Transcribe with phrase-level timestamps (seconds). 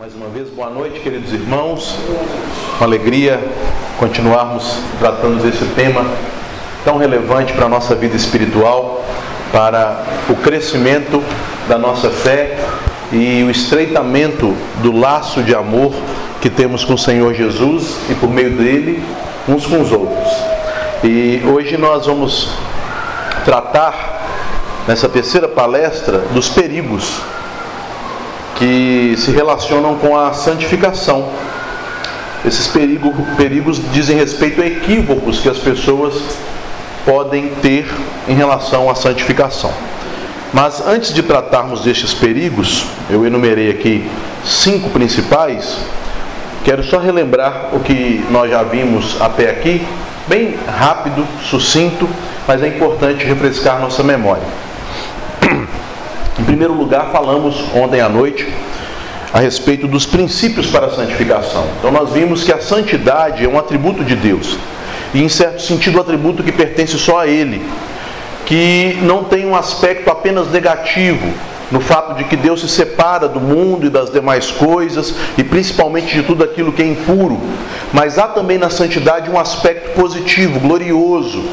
[0.00, 1.94] Mais uma vez, boa noite, queridos irmãos.
[2.78, 3.38] Uma alegria
[3.98, 6.06] continuarmos tratando desse tema
[6.82, 9.04] tão relevante para a nossa vida espiritual,
[9.52, 11.22] para o crescimento
[11.68, 12.56] da nossa fé
[13.12, 15.92] e o estreitamento do laço de amor
[16.40, 19.04] que temos com o Senhor Jesus e por meio dele
[19.46, 20.32] uns com os outros.
[21.04, 22.48] E hoje nós vamos
[23.44, 24.22] tratar
[24.88, 27.20] nessa terceira palestra dos perigos
[28.60, 31.30] que se relacionam com a santificação.
[32.44, 36.14] Esses perigos, dizem respeito a equívocos que as pessoas
[37.06, 37.90] podem ter
[38.28, 39.72] em relação à santificação.
[40.52, 44.06] Mas antes de tratarmos destes perigos, eu enumerei aqui
[44.44, 45.78] cinco principais.
[46.62, 49.86] Quero só relembrar o que nós já vimos até aqui,
[50.28, 52.06] bem rápido, sucinto,
[52.46, 54.69] mas é importante refrescar nossa memória.
[56.40, 58.48] Em primeiro lugar, falamos ontem à noite
[59.30, 61.66] a respeito dos princípios para a santificação.
[61.78, 64.56] Então, nós vimos que a santidade é um atributo de Deus,
[65.12, 67.62] e em certo sentido, um atributo que pertence só a Ele,
[68.46, 71.30] que não tem um aspecto apenas negativo,
[71.70, 76.14] no fato de que Deus se separa do mundo e das demais coisas, e principalmente
[76.14, 77.38] de tudo aquilo que é impuro,
[77.92, 81.44] mas há também na santidade um aspecto positivo, glorioso,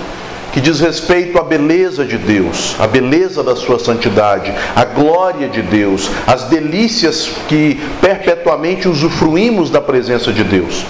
[0.58, 5.62] que diz respeito à beleza de Deus, à beleza da sua santidade, à glória de
[5.62, 10.84] Deus, às delícias que perpetuamente usufruímos da presença de Deus.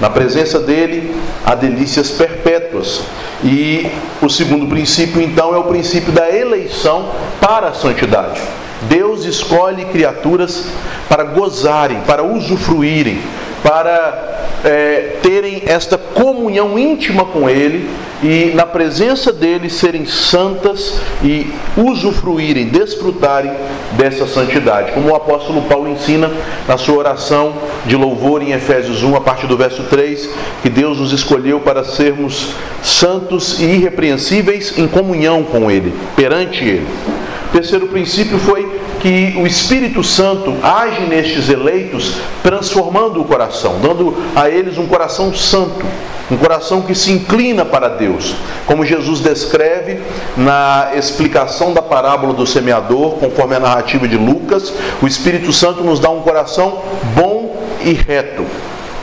[0.00, 1.12] Na presença dele
[1.44, 3.00] há delícias perpétuas.
[3.42, 3.90] E
[4.22, 8.40] o segundo princípio, então, é o princípio da eleição para a santidade.
[8.82, 10.66] Deus escolhe criaturas
[11.08, 13.20] para gozarem, para usufruírem,
[13.64, 17.88] para é, terem esta comunhão íntima com Ele
[18.22, 23.52] e na presença dele serem santas e usufruírem, desfrutarem
[23.92, 24.92] dessa santidade.
[24.92, 26.30] Como o apóstolo Paulo ensina
[26.68, 27.54] na sua oração
[27.86, 30.28] de louvor em Efésios 1, a partir do verso 3,
[30.62, 32.50] que Deus nos escolheu para sermos
[32.82, 36.86] santos e irrepreensíveis em comunhão com Ele, perante Ele.
[37.48, 44.16] O terceiro princípio foi que o Espírito Santo age nestes eleitos, transformando o coração, dando
[44.34, 45.84] a eles um coração santo,
[46.30, 48.34] um coração que se inclina para Deus,
[48.66, 50.00] como Jesus descreve
[50.38, 54.72] na explicação da parábola do semeador, conforme a narrativa de Lucas,
[55.02, 56.80] o Espírito Santo nos dá um coração
[57.14, 58.46] bom e reto,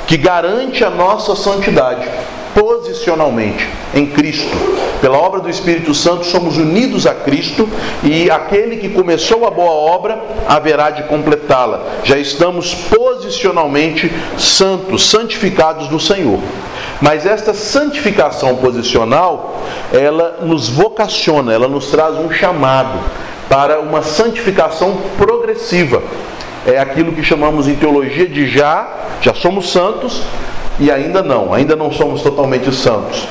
[0.07, 2.09] que garante a nossa santidade
[2.53, 4.55] posicionalmente em Cristo.
[5.01, 7.67] Pela obra do Espírito Santo somos unidos a Cristo
[8.03, 11.83] e aquele que começou a boa obra haverá de completá-la.
[12.03, 16.39] Já estamos posicionalmente santos, santificados no Senhor.
[17.01, 19.59] Mas esta santificação posicional,
[19.91, 22.99] ela nos vocaciona, ela nos traz um chamado
[23.49, 26.01] para uma santificação progressiva.
[26.65, 28.87] É aquilo que chamamos em teologia de já,
[29.19, 30.21] já somos santos,
[30.79, 33.27] e ainda não, ainda não somos totalmente santos.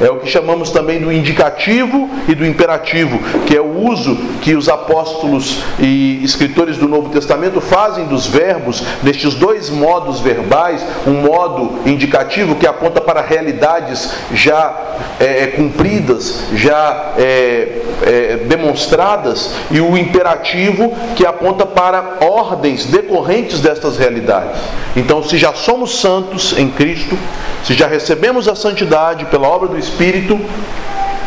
[0.00, 4.54] É o que chamamos também do indicativo e do imperativo, que é o uso que
[4.54, 11.20] os apóstolos e escritores do Novo Testamento fazem dos verbos, nestes dois modos verbais, um
[11.22, 14.74] modo indicativo que aponta para realidades já
[15.18, 23.60] é, é cumpridas, já é, é, demonstradas, e o imperativo que aponta para ordens decorrentes
[23.60, 24.60] destas realidades.
[24.96, 27.16] Então, se já somos santos em Cristo,
[27.64, 29.89] se já recebemos a santidade pela obra do Espírito,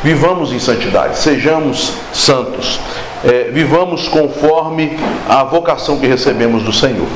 [0.04, 2.80] vivamos em santidade, sejamos santos,
[3.24, 4.98] é, vivamos conforme
[5.28, 7.08] a vocação que recebemos do Senhor.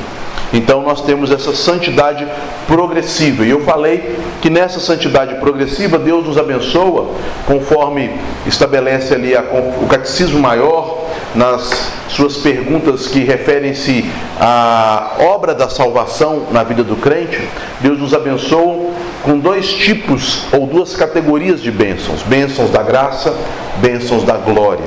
[0.52, 2.26] Então nós temos essa santidade
[2.66, 3.44] progressiva.
[3.44, 7.10] E eu falei que nessa santidade progressiva Deus nos abençoa,
[7.46, 8.10] conforme
[8.46, 14.10] estabelece ali a, o catecismo maior nas suas perguntas que referem-se
[14.40, 17.46] à obra da salvação na vida do crente.
[17.80, 18.92] Deus nos abençoa
[19.22, 23.34] com dois tipos ou duas categorias de bênçãos: bênçãos da graça,
[23.80, 24.86] bênçãos da glória.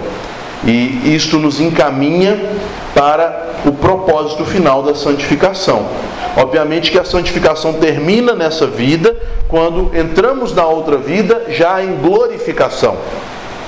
[0.65, 2.39] E isto nos encaminha
[2.93, 5.87] para o propósito final da santificação.
[6.37, 9.15] Obviamente que a santificação termina nessa vida
[9.47, 12.95] quando entramos na outra vida já em glorificação,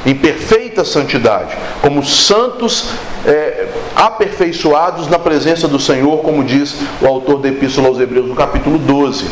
[0.06, 2.86] em perfeita santidade, como santos
[3.26, 8.36] é, aperfeiçoados na presença do Senhor, como diz o autor da Epístola aos Hebreus, no
[8.36, 9.26] capítulo 12.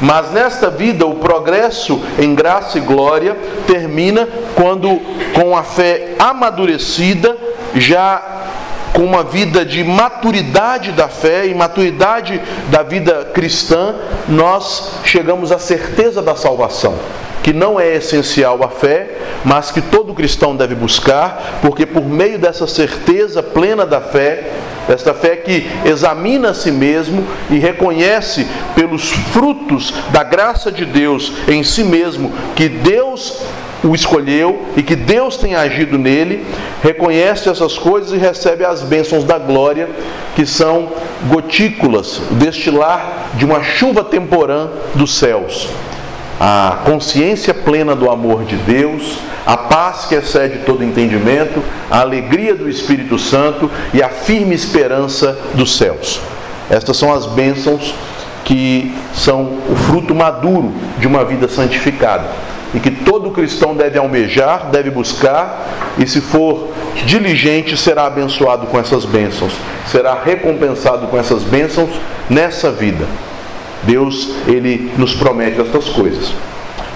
[0.00, 3.36] Mas nesta vida, o progresso em graça e glória
[3.66, 5.00] termina quando,
[5.34, 7.36] com a fé amadurecida,
[7.74, 8.22] já
[8.92, 12.40] com uma vida de maturidade da fé e maturidade
[12.70, 13.94] da vida cristã,
[14.28, 16.94] nós chegamos à certeza da salvação.
[17.42, 22.38] Que não é essencial a fé, mas que todo cristão deve buscar, porque por meio
[22.38, 24.52] dessa certeza plena da fé,
[24.88, 31.32] Esta fé que examina a si mesmo e reconhece pelos frutos da graça de Deus
[31.46, 33.42] em si mesmo que Deus
[33.82, 36.44] o escolheu e que Deus tem agido nele,
[36.82, 39.88] reconhece essas coisas e recebe as bênçãos da glória,
[40.34, 40.88] que são
[41.28, 45.68] gotículas, destilar de uma chuva temporã dos céus.
[46.40, 49.18] A consciência plena do amor de Deus,
[49.48, 55.38] a paz que excede todo entendimento, a alegria do Espírito Santo e a firme esperança
[55.54, 56.20] dos céus.
[56.68, 57.94] Estas são as bênçãos
[58.44, 62.26] que são o fruto maduro de uma vida santificada
[62.74, 65.66] e que todo cristão deve almejar, deve buscar,
[65.96, 66.68] e se for
[67.06, 69.54] diligente, será abençoado com essas bênçãos,
[69.86, 71.88] será recompensado com essas bênçãos
[72.28, 73.06] nessa vida.
[73.84, 76.34] Deus, ele nos promete estas coisas.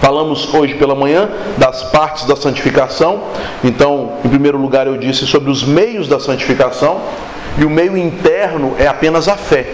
[0.02, 3.22] Falamos hoje pela manhã das partes da santificação.
[3.62, 7.00] Então, em primeiro lugar, eu disse sobre os meios da santificação,
[7.56, 9.64] e o meio interno é apenas a fé.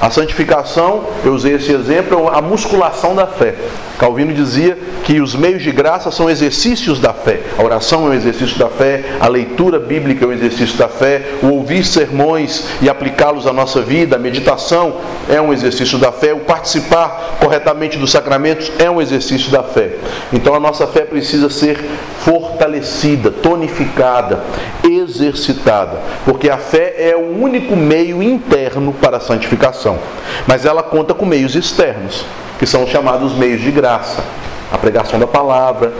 [0.00, 3.56] A santificação, eu usei esse exemplo, é a musculação da fé.
[3.98, 7.40] Calvino dizia que os meios de graça são exercícios da fé.
[7.58, 11.22] A oração é um exercício da fé, a leitura bíblica é um exercício da fé,
[11.42, 14.96] o ouvir sermões e aplicá-los à nossa vida, a meditação
[15.28, 19.96] é um exercício da fé, o participar corretamente dos sacramentos é um exercício da fé.
[20.32, 21.78] Então a nossa fé precisa ser
[22.20, 24.42] fortalecida, tonificada,
[24.88, 29.98] exercitada, porque a fé é o único meio interno para a santificação,
[30.46, 32.24] mas ela conta com meios externos
[32.58, 33.87] que são chamados meios de graça.
[34.70, 35.92] A pregação da palavra,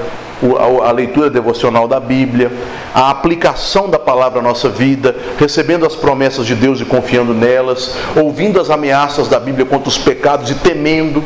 [0.86, 2.52] a leitura devocional da Bíblia,
[2.94, 7.94] a aplicação da palavra à nossa vida, recebendo as promessas de Deus e confiando nelas,
[8.14, 11.24] ouvindo as ameaças da Bíblia contra os pecados e temendo.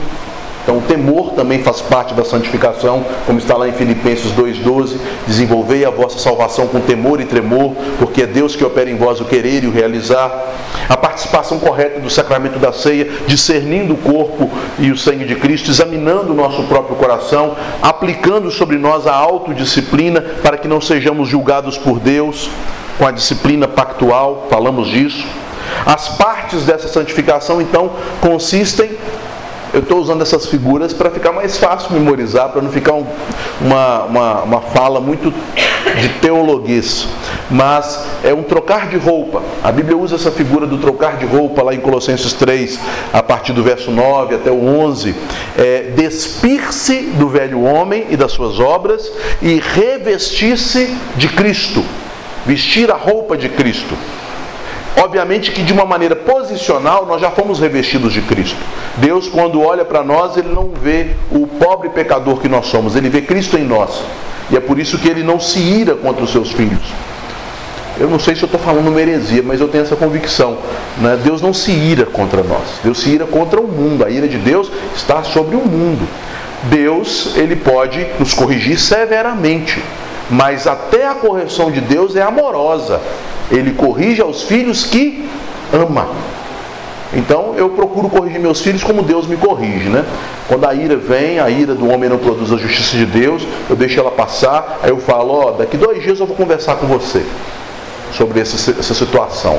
[0.62, 5.84] Então, o temor também faz parte da santificação, como está lá em Filipenses 2,12: desenvolvei
[5.84, 9.24] a vossa salvação com temor e tremor, porque é Deus que opera em vós o
[9.24, 10.30] querer e o realizar.
[10.88, 15.70] A participação correta do sacramento da ceia, discernindo o corpo e o sangue de Cristo,
[15.70, 21.76] examinando o nosso próprio coração, aplicando sobre nós a autodisciplina para que não sejamos julgados
[21.76, 22.48] por Deus,
[22.98, 25.26] com a disciplina pactual, falamos disso.
[25.84, 28.90] As partes dessa santificação, então, consistem
[29.72, 33.06] eu estou usando essas figuras para ficar mais fácil memorizar, para não ficar um,
[33.60, 35.32] uma, uma, uma fala muito
[36.00, 37.06] de teologuês.
[37.50, 39.42] Mas é um trocar de roupa.
[39.62, 42.78] A Bíblia usa essa figura do trocar de roupa lá em Colossenses 3,
[43.12, 45.14] a partir do verso 9 até o 11.
[45.56, 49.10] É, Despir-se do velho homem e das suas obras
[49.40, 51.82] e revestir-se de Cristo.
[52.44, 53.96] Vestir a roupa de Cristo.
[54.96, 58.58] Obviamente que de uma maneira posicional nós já fomos revestidos de Cristo.
[58.96, 63.08] Deus, quando olha para nós, ele não vê o pobre pecador que nós somos, ele
[63.08, 64.02] vê Cristo em nós.
[64.50, 66.82] E é por isso que ele não se ira contra os seus filhos.
[67.98, 70.58] Eu não sei se eu estou falando uma heresia, mas eu tenho essa convicção.
[70.98, 71.18] Né?
[71.22, 74.04] Deus não se ira contra nós, Deus se ira contra o mundo.
[74.04, 76.06] A ira de Deus está sobre o mundo.
[76.64, 79.82] Deus, ele pode nos corrigir severamente,
[80.32, 83.00] mas até a correção de Deus é amorosa.
[83.50, 85.28] Ele corrige aos filhos que
[85.70, 86.08] ama.
[87.12, 90.06] Então eu procuro corrigir meus filhos como Deus me corrige, né?
[90.48, 93.76] Quando a ira vem, a ira do homem não produz a justiça de Deus, eu
[93.76, 97.22] deixo ela passar, aí eu falo, ó, daqui dois dias eu vou conversar com você
[98.16, 99.58] sobre essa, essa situação.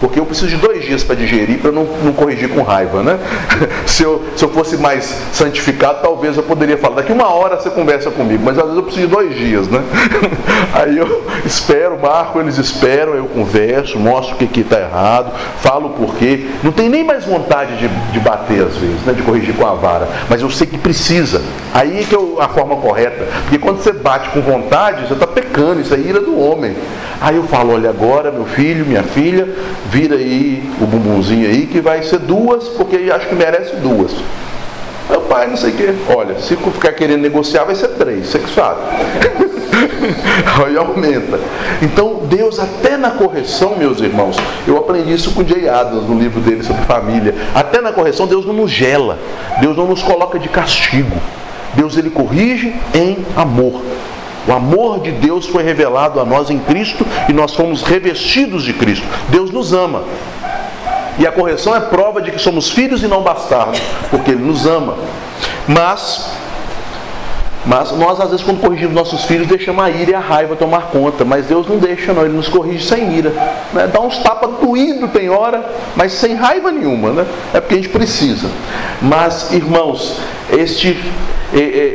[0.00, 3.18] Porque eu preciso de dois dias para digerir, para não, não corrigir com raiva, né?
[3.86, 7.70] se, eu, se eu fosse mais santificado, talvez eu poderia falar, daqui uma hora você
[7.70, 9.82] conversa comigo, mas às vezes eu preciso de dois dias, né?
[10.74, 15.90] Aí eu espero, marco, eles esperam, eu converso, mostro o que está errado, falo o
[15.90, 16.46] porquê.
[16.62, 19.12] Não tem nem mais vontade de, de bater às vezes, né?
[19.12, 21.42] de corrigir com a vara, mas eu sei que precisa.
[21.72, 23.24] Aí que é a forma correta.
[23.42, 26.76] Porque quando você bate com vontade, você está pecando, isso é ira do homem.
[27.20, 29.48] Aí eu falo, olha agora, meu filho, minha filha,
[29.90, 34.12] vira aí o bumbumzinho aí, que vai ser duas, porque acho que merece duas.
[35.08, 35.94] Meu pai, não sei o quê.
[36.08, 38.80] Olha, se ficar querendo negociar, vai ser três, você que sabe.
[40.64, 41.38] Aí aumenta.
[41.82, 44.36] Então, Deus, até na correção, meus irmãos,
[44.66, 47.34] eu aprendi isso com Jay Adams no livro dele sobre família.
[47.54, 49.18] Até na correção, Deus não nos gela,
[49.60, 51.16] Deus não nos coloca de castigo.
[51.74, 53.82] Deus ele corrige em amor.
[54.46, 58.72] O amor de Deus foi revelado a nós em Cristo e nós fomos revestidos de
[58.72, 59.06] Cristo.
[59.30, 60.02] Deus nos ama.
[61.18, 64.66] E a correção é prova de que somos filhos e não bastardos, porque Ele nos
[64.66, 64.96] ama.
[65.66, 66.28] Mas,
[67.64, 70.88] mas nós às vezes quando corrigimos nossos filhos deixamos a ira e a raiva tomar
[70.88, 73.30] conta, mas Deus não deixa não, Ele nos corrige sem ira.
[73.72, 73.88] Né?
[73.90, 77.26] Dá uns tapas doído tem hora, mas sem raiva nenhuma, né?
[77.54, 78.48] É porque a gente precisa.
[79.00, 80.18] Mas, irmãos,
[80.56, 80.96] este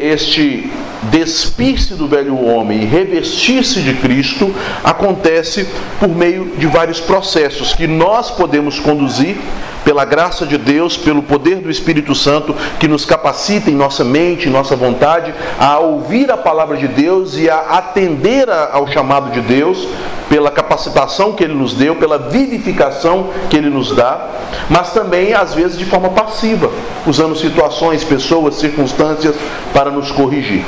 [0.01, 0.69] este
[1.03, 5.67] despir-se do velho homem e revestir-se de Cristo acontece
[5.99, 9.37] por meio de vários processos que nós podemos conduzir
[9.83, 14.47] pela graça de Deus, pelo poder do Espírito Santo que nos capacita em nossa mente,
[14.47, 19.41] em nossa vontade a ouvir a palavra de Deus e a atender ao chamado de
[19.41, 19.87] Deus,
[20.29, 24.29] pela capacitação que ele nos deu, pela vivificação que ele nos dá,
[24.69, 26.69] mas também às vezes de forma passiva,
[27.05, 29.35] usando situações, pessoas, circunstâncias
[29.73, 30.63] para nos corrigir.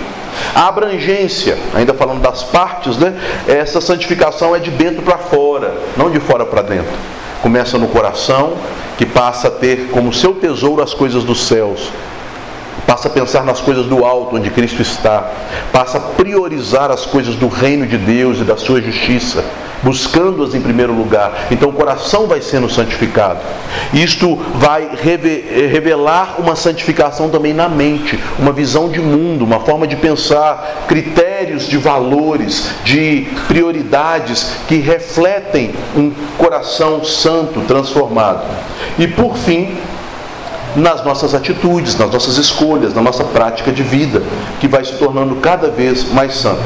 [0.56, 3.14] A abrangência, ainda falando das partes, né?
[3.48, 6.92] Essa santificação é de dentro para fora, não de fora para dentro.
[7.42, 8.54] Começa no coração,
[8.98, 11.92] que passa a ter como seu tesouro as coisas dos céus,
[12.86, 15.30] passa a pensar nas coisas do alto, onde Cristo está,
[15.72, 19.44] passa a priorizar as coisas do reino de Deus e da sua justiça,
[19.84, 21.48] buscando-as em primeiro lugar.
[21.50, 23.40] Então o coração vai sendo santificado.
[23.94, 29.96] Isto vai revelar uma santificação também na mente, uma visão de mundo, uma forma de
[29.96, 38.44] pensar, critérios de valores, de prioridades que refletem um coração santo, transformado.
[39.00, 39.78] E por fim,
[40.76, 44.22] nas nossas atitudes, nas nossas escolhas, na nossa prática de vida,
[44.60, 46.62] que vai se tornando cada vez mais santa.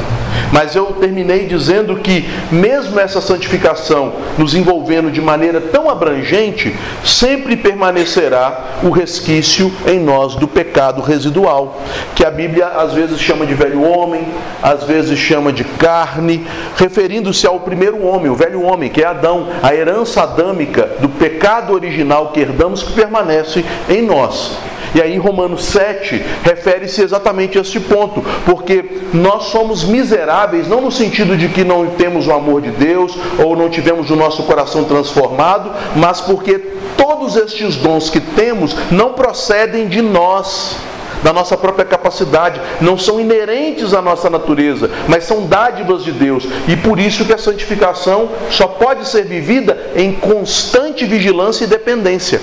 [0.51, 7.55] Mas eu terminei dizendo que, mesmo essa santificação nos envolvendo de maneira tão abrangente, sempre
[7.55, 11.81] permanecerá o resquício em nós do pecado residual,
[12.13, 14.27] que a Bíblia às vezes chama de velho homem,
[14.61, 16.45] às vezes chama de carne,
[16.77, 21.73] referindo-se ao primeiro homem, o velho homem, que é Adão, a herança adâmica do pecado
[21.73, 24.57] original que herdamos que permanece em nós.
[24.95, 30.89] E aí Romanos 7 refere-se exatamente a este ponto, porque nós somos miseráveis, não no
[30.89, 34.85] sentido de que não temos o amor de Deus ou não tivemos o nosso coração
[34.85, 36.59] transformado, mas porque
[36.97, 40.77] todos estes dons que temos não procedem de nós
[41.23, 46.45] da nossa própria capacidade, não são inerentes à nossa natureza, mas são dádivas de Deus.
[46.67, 52.39] E por isso que a santificação só pode ser vivida em constante vigilância e dependência.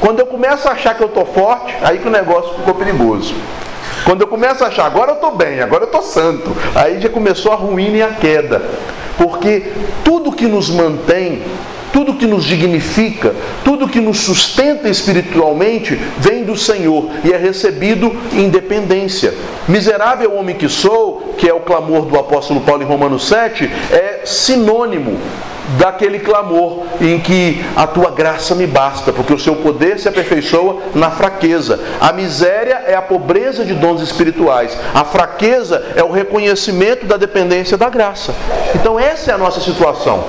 [0.00, 3.34] Quando eu começo a achar que eu estou forte, aí que o negócio ficou perigoso.
[4.04, 7.08] Quando eu começo a achar, agora eu estou bem, agora eu estou santo, aí já
[7.08, 8.62] começou a ruína e a queda.
[9.16, 9.64] Porque
[10.04, 11.42] tudo que nos mantém,
[11.92, 18.14] tudo que nos dignifica, tudo que nos sustenta espiritualmente, vem do Senhor e é recebido
[18.32, 19.34] em dependência.
[19.66, 24.20] Miserável homem que sou, que é o clamor do apóstolo Paulo em Romanos 7, é
[24.24, 25.18] sinônimo
[25.76, 30.82] daquele clamor em que a tua graça me basta, porque o seu poder se aperfeiçoa
[30.94, 31.80] na fraqueza.
[32.00, 37.76] A miséria é a pobreza de dons espirituais, a fraqueza é o reconhecimento da dependência
[37.76, 38.34] da graça.
[38.74, 40.24] Então, essa é a nossa situação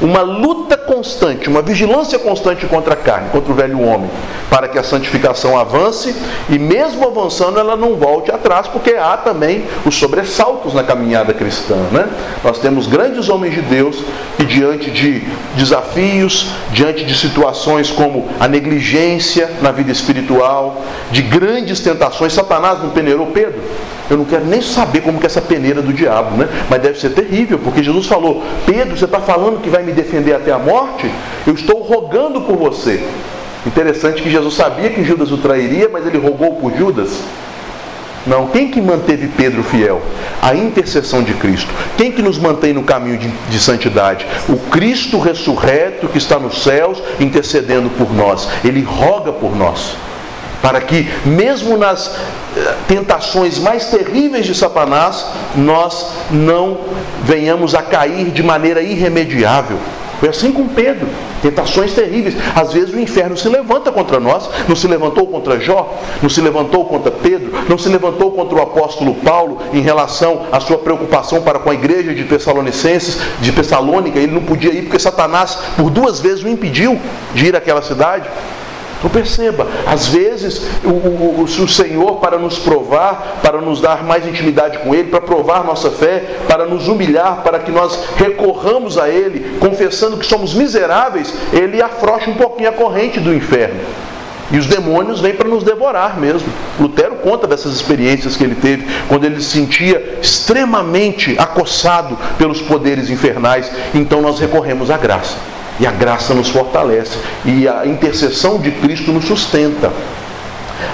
[0.00, 4.10] uma luta constante, uma vigilância constante contra a carne, contra o velho homem,
[4.48, 6.14] para que a santificação avance
[6.48, 11.76] e, mesmo avançando, ela não volte atrás, porque há também os sobressaltos na caminhada cristã.
[11.92, 12.08] Né?
[12.44, 14.02] Nós temos grandes homens de Deus
[14.36, 15.26] que, diante de
[15.56, 22.90] desafios, diante de situações como a negligência na vida espiritual, de grandes tentações, Satanás não
[22.90, 23.60] peneirou Pedro.
[24.10, 26.48] Eu não quero nem saber como que é essa peneira do diabo, né?
[26.70, 30.34] Mas deve ser terrível, porque Jesus falou: Pedro, você está falando que vai me defender
[30.34, 31.10] até a morte?
[31.46, 33.04] Eu estou rogando por você.
[33.66, 37.20] Interessante que Jesus sabia que Judas o trairia, mas ele rogou por Judas.
[38.26, 40.02] Não, quem que manteve Pedro fiel?
[40.42, 41.70] A intercessão de Cristo.
[41.96, 44.26] Quem que nos mantém no caminho de, de, santidade?
[44.48, 48.48] O Cristo ressurreto que está nos céus intercedendo por nós.
[48.64, 49.94] Ele roga por nós
[50.62, 52.14] para que, mesmo nas
[52.56, 56.78] eh, tentações mais terríveis de Satanás, nós não
[57.22, 59.78] venhamos a cair de maneira irremediável.
[60.18, 61.06] Foi assim com Pedro,
[61.40, 62.36] tentações terríveis.
[62.54, 66.40] Às vezes o inferno se levanta contra nós, não se levantou contra Jó, não se
[66.40, 71.42] levantou contra Pedro, não se levantou contra o apóstolo Paulo em relação à sua preocupação
[71.42, 74.18] para com a igreja de Tessalonicenses, de Tessalônica.
[74.18, 77.00] Ele não podia ir porque Satanás por duas vezes o impediu
[77.32, 78.28] de ir àquela cidade.
[78.98, 84.26] Então perceba, às vezes o, o, o, Senhor, para nos provar, para nos dar mais
[84.26, 89.08] intimidade com Ele, para provar nossa fé, para nos humilhar, para que nós recorramos a
[89.08, 93.80] Ele, confessando que somos miseráveis, Ele afrouxa um pouquinho a corrente do inferno.
[94.50, 96.48] E os demônios vêm para nos devorar mesmo.
[96.80, 103.10] Lutero conta dessas experiências que ele teve quando ele se sentia extremamente acossado pelos poderes
[103.10, 103.70] infernais.
[103.94, 105.36] Então nós recorremos à graça.
[105.80, 107.18] E a graça nos fortalece.
[107.44, 109.92] E a intercessão de Cristo nos sustenta.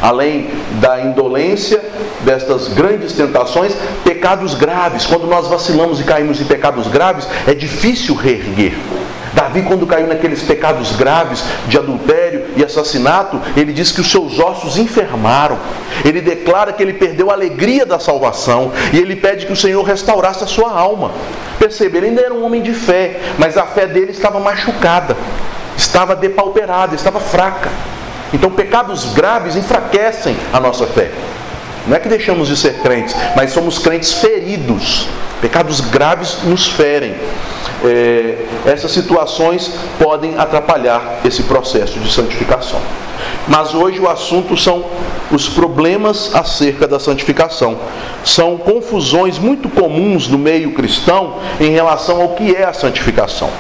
[0.01, 0.51] Além
[0.81, 1.83] da indolência
[2.21, 5.07] destas grandes tentações, pecados graves.
[5.07, 8.75] Quando nós vacilamos e caímos em pecados graves, é difícil reerguer.
[9.55, 14.41] Davi, quando caiu naqueles pecados graves de adultério, e assassinato, ele diz que os seus
[14.41, 15.57] ossos enfermaram.
[16.05, 19.83] Ele declara que ele perdeu a alegria da salvação e ele pede que o Senhor
[19.83, 21.13] restaurasse a sua alma.
[21.59, 25.17] Percebe, ele ainda era um homem de fé, mas a fé dele estava machucada,
[25.77, 27.71] estava depauperada, estava fraca.
[28.33, 31.11] Então, pecados graves enfraquecem a nossa fé.
[31.87, 35.07] Não é que deixamos de ser crentes, mas somos crentes feridos.
[35.41, 37.15] Pecados graves nos ferem.
[37.85, 42.81] É, essas situações podem atrapalhar esse processo de santificação.
[43.47, 44.83] Mas hoje o assunto são
[45.31, 47.77] os problemas acerca da santificação.
[48.25, 53.51] São confusões muito comuns no meio cristão em relação ao que é a santificação.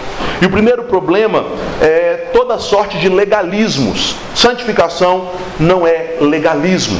[0.40, 1.45] E o primeiro problema
[1.83, 4.16] é toda sorte de legalismos.
[4.35, 5.28] Santificação
[5.61, 6.99] não é legalismo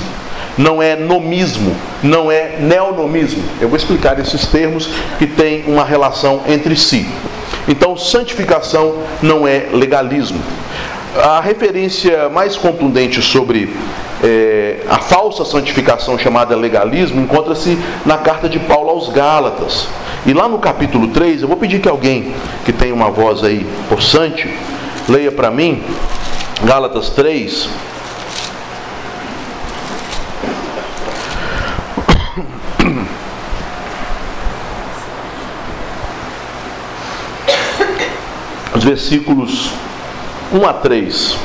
[0.57, 3.43] não é nomismo, não é neonomismo.
[3.61, 7.07] Eu vou explicar esses termos que têm uma relação entre si.
[7.67, 10.41] Então, santificação não é legalismo.
[11.17, 13.73] A referência mais contundente sobre
[14.23, 19.87] é, a falsa santificação chamada legalismo encontra-se na carta de Paulo aos Gálatas.
[20.27, 22.33] E lá no capítulo 3, eu vou pedir que alguém
[22.65, 24.53] que tem uma voz aí possante,
[25.09, 25.83] leia para mim,
[26.65, 27.69] Gálatas 3,
[38.75, 39.71] os versículos
[40.53, 41.37] 1 a 3.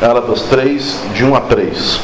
[0.00, 2.00] Gálatas 3, de 1 a 3.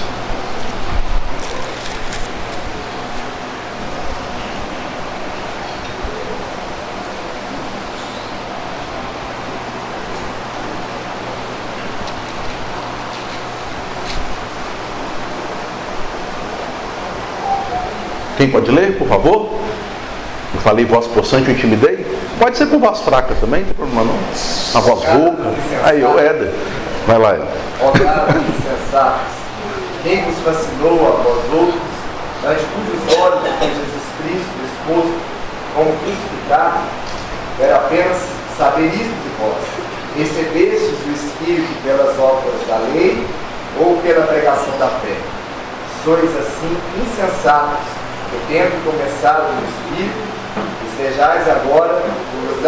[18.37, 19.52] Quem pode ler, por favor?
[20.63, 22.07] Falei voz possante, eu intimidei?
[22.39, 24.19] Pode ser com voz fraca também, não tem problema não.
[24.75, 25.55] A voz rouca.
[25.85, 26.53] Aí, o Éder.
[27.07, 27.49] Vai lá, Éder.
[27.81, 29.33] Odados insensatos,
[30.05, 31.83] quem vos fascinou a vós outros,
[32.47, 35.21] ante cujos olhos com Jesus Cristo exposto
[35.75, 36.79] como crucificado,
[37.61, 38.19] era apenas
[38.57, 39.63] saber isso de vós.
[40.17, 43.27] Recebestes o Espírito pelas obras da lei
[43.81, 45.17] ou pela pregação da fé?
[46.05, 47.87] Sois assim insensatos,
[48.31, 50.33] que tendo começado no Espírito,
[51.51, 52.03] Agora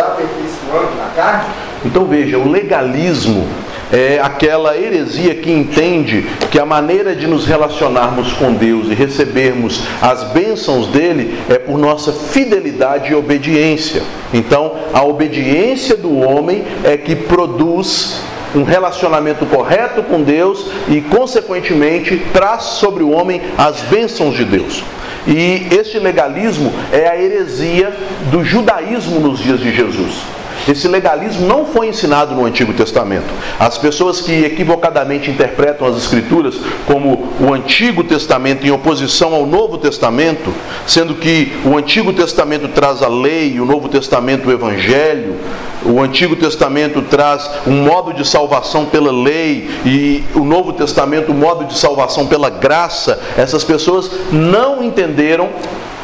[0.00, 1.44] aperfeiçoando na carne?
[1.84, 3.46] Então veja, o legalismo
[3.92, 9.82] é aquela heresia que entende que a maneira de nos relacionarmos com Deus e recebermos
[10.00, 14.02] as bênçãos dele é por nossa fidelidade e obediência.
[14.32, 18.20] Então, a obediência do homem é que produz
[18.54, 24.82] um relacionamento correto com Deus e, consequentemente, traz sobre o homem as bênçãos de Deus.
[25.26, 27.92] E este legalismo é a heresia
[28.30, 30.34] do judaísmo nos dias de Jesus.
[30.66, 33.26] Esse legalismo não foi ensinado no Antigo Testamento.
[33.58, 36.54] As pessoas que equivocadamente interpretam as Escrituras
[36.86, 40.52] como o Antigo Testamento em oposição ao Novo Testamento,
[40.86, 45.36] sendo que o Antigo Testamento traz a lei, o Novo Testamento o Evangelho,
[45.84, 51.34] o Antigo Testamento traz um modo de salvação pela lei e o Novo Testamento um
[51.34, 53.20] modo de salvação pela graça.
[53.36, 55.50] Essas pessoas não entenderam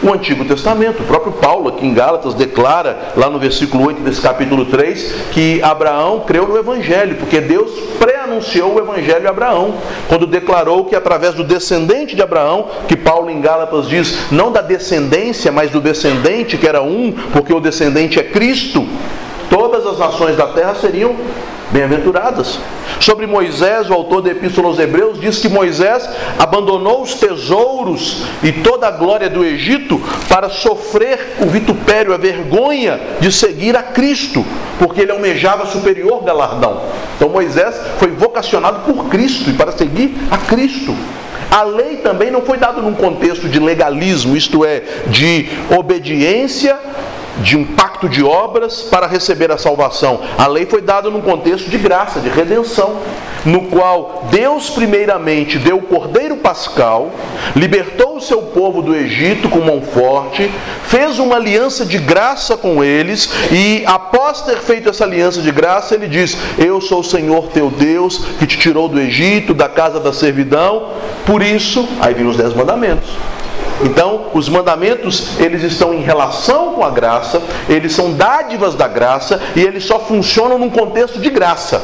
[0.03, 1.03] o Antigo Testamento.
[1.03, 5.63] O próprio Paulo, aqui em Gálatas, declara, lá no versículo 8 desse capítulo 3, que
[5.63, 9.75] Abraão creu no Evangelho, porque Deus pré-anunciou o Evangelho a Abraão,
[10.09, 14.63] quando declarou que através do descendente de Abraão, que Paulo em Gálatas diz, não da
[14.63, 18.87] descendência, mas do descendente, que era um, porque o descendente é Cristo,
[19.51, 21.15] todas as nações da terra seriam
[21.71, 22.59] bem-aventuradas.
[23.01, 26.09] Sobre Moisés, o autor da Epístola aos Hebreus diz que Moisés
[26.39, 33.01] abandonou os tesouros e toda a glória do Egito para sofrer o vitupério, a vergonha
[33.21, 34.45] de seguir a Cristo,
[34.79, 36.83] porque ele almejava superior galardão.
[37.17, 40.95] Então Moisés foi vocacionado por Cristo e para seguir a Cristo.
[41.51, 46.79] A lei também não foi dada num contexto de legalismo, isto é, de obediência
[47.39, 50.21] de um pacto de obras para receber a salvação.
[50.37, 52.97] A lei foi dada num contexto de graça, de redenção,
[53.45, 57.11] no qual Deus primeiramente deu o cordeiro pascal,
[57.57, 60.51] libertou o seu povo do Egito com mão forte,
[60.85, 65.95] fez uma aliança de graça com eles e após ter feito essa aliança de graça,
[65.95, 69.99] ele diz: "Eu sou o Senhor teu Deus que te tirou do Egito, da casa
[69.99, 70.89] da servidão".
[71.25, 73.09] Por isso, aí vem os dez mandamentos.
[73.83, 79.41] Então, os mandamentos, eles estão em relação com a graça, eles são dádivas da graça
[79.57, 81.83] e eles só funcionam num contexto de graça.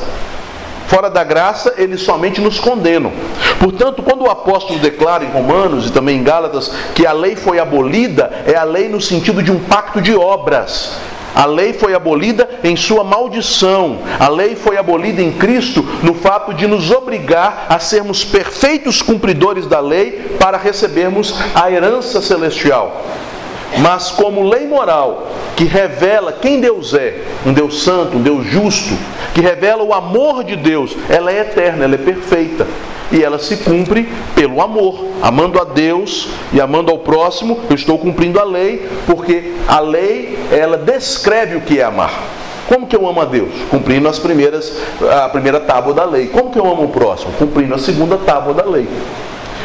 [0.86, 3.12] Fora da graça, eles somente nos condenam.
[3.58, 7.58] Portanto, quando o apóstolo declara em Romanos e também em Gálatas que a lei foi
[7.58, 10.92] abolida, é a lei no sentido de um pacto de obras.
[11.36, 13.98] A lei foi abolida em sua maldição.
[14.18, 19.66] A lei foi abolida em Cristo no fato de nos obrigar a sermos perfeitos cumpridores
[19.66, 23.04] da lei para recebermos a herança celestial.
[23.82, 28.96] Mas como lei moral que revela quem Deus é, um Deus santo, um Deus justo,
[29.34, 32.66] que revela o amor de Deus, ela é eterna, ela é perfeita
[33.12, 35.06] e ela se cumpre pelo amor.
[35.22, 40.38] Amando a Deus e amando ao próximo, eu estou cumprindo a lei, porque a lei
[40.50, 42.12] ela descreve o que é amar.
[42.68, 43.50] Como que eu amo a Deus?
[43.70, 44.76] Cumprindo as primeiras,
[45.24, 46.26] a primeira tábua da lei.
[46.26, 47.32] Como que eu amo o próximo?
[47.38, 48.88] Cumprindo a segunda tábua da lei.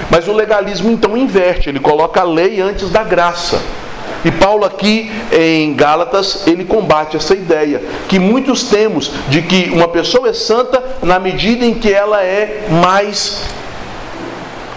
[0.10, 3.60] Mas o legalismo então inverte, ele coloca a lei antes da graça.
[4.23, 9.88] E Paulo aqui em Gálatas, ele combate essa ideia que muitos temos de que uma
[9.88, 13.41] pessoa é santa na medida em que ela é mais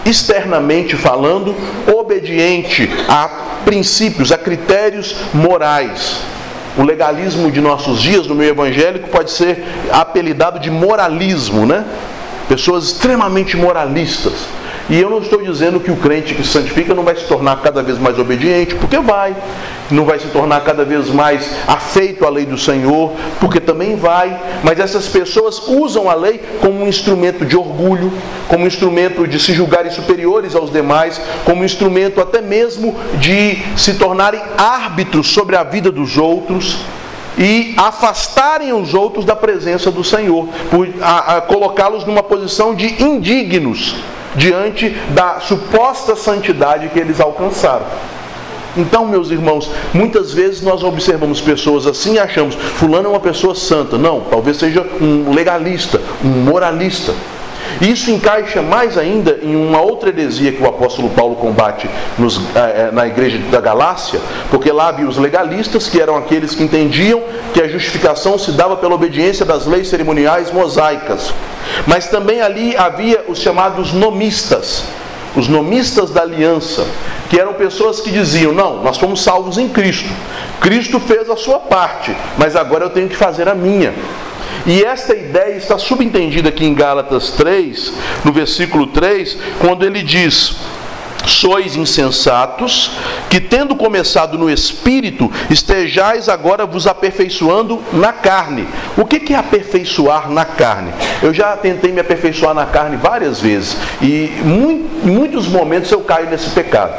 [0.03, 1.55] externamente falando,
[1.95, 3.27] obediente a
[3.65, 6.21] princípios, a critérios morais.
[6.77, 11.85] O legalismo de nossos dias, no meio evangélico, pode ser apelidado de moralismo, né?
[12.47, 14.33] Pessoas extremamente moralistas
[14.87, 17.59] e eu não estou dizendo que o crente que se santifica não vai se tornar
[17.61, 19.35] cada vez mais obediente, porque vai.
[19.89, 24.39] Não vai se tornar cada vez mais afeito à lei do Senhor, porque também vai.
[24.63, 28.13] Mas essas pessoas usam a lei como um instrumento de orgulho,
[28.47, 33.57] como um instrumento de se julgarem superiores aos demais, como um instrumento até mesmo de
[33.75, 36.77] se tornarem árbitros sobre a vida dos outros
[37.39, 40.87] e afastarem os outros da presença do Senhor, por
[41.47, 43.95] colocá-los numa posição de indignos
[44.35, 47.85] diante da suposta santidade que eles alcançaram.
[48.77, 53.55] Então, meus irmãos, muitas vezes nós observamos pessoas assim e achamos, fulano é uma pessoa
[53.55, 53.97] santa.
[53.97, 57.13] Não, talvez seja um legalista, um moralista.
[57.81, 62.41] Isso encaixa mais ainda em uma outra heresia que o apóstolo Paulo combate nos, eh,
[62.55, 67.21] eh, na igreja da Galácia, porque lá havia os legalistas, que eram aqueles que entendiam
[67.53, 71.33] que a justificação se dava pela obediência das leis cerimoniais mosaicas.
[71.85, 74.83] Mas também ali havia os chamados nomistas,
[75.35, 76.85] os nomistas da aliança,
[77.29, 80.09] que eram pessoas que diziam: Não, nós fomos salvos em Cristo.
[80.61, 83.93] Cristo fez a sua parte, mas agora eu tenho que fazer a minha.
[84.65, 90.55] E esta ideia está subentendida aqui em Gálatas 3, no versículo 3, quando ele diz:
[91.27, 92.91] Sois insensatos,
[93.29, 98.67] que tendo começado no espírito, estejais agora vos aperfeiçoando na carne.
[98.97, 100.91] O que é aperfeiçoar na carne?
[101.21, 106.29] Eu já tentei me aperfeiçoar na carne várias vezes e em muitos momentos eu caio
[106.29, 106.93] nesse pecado.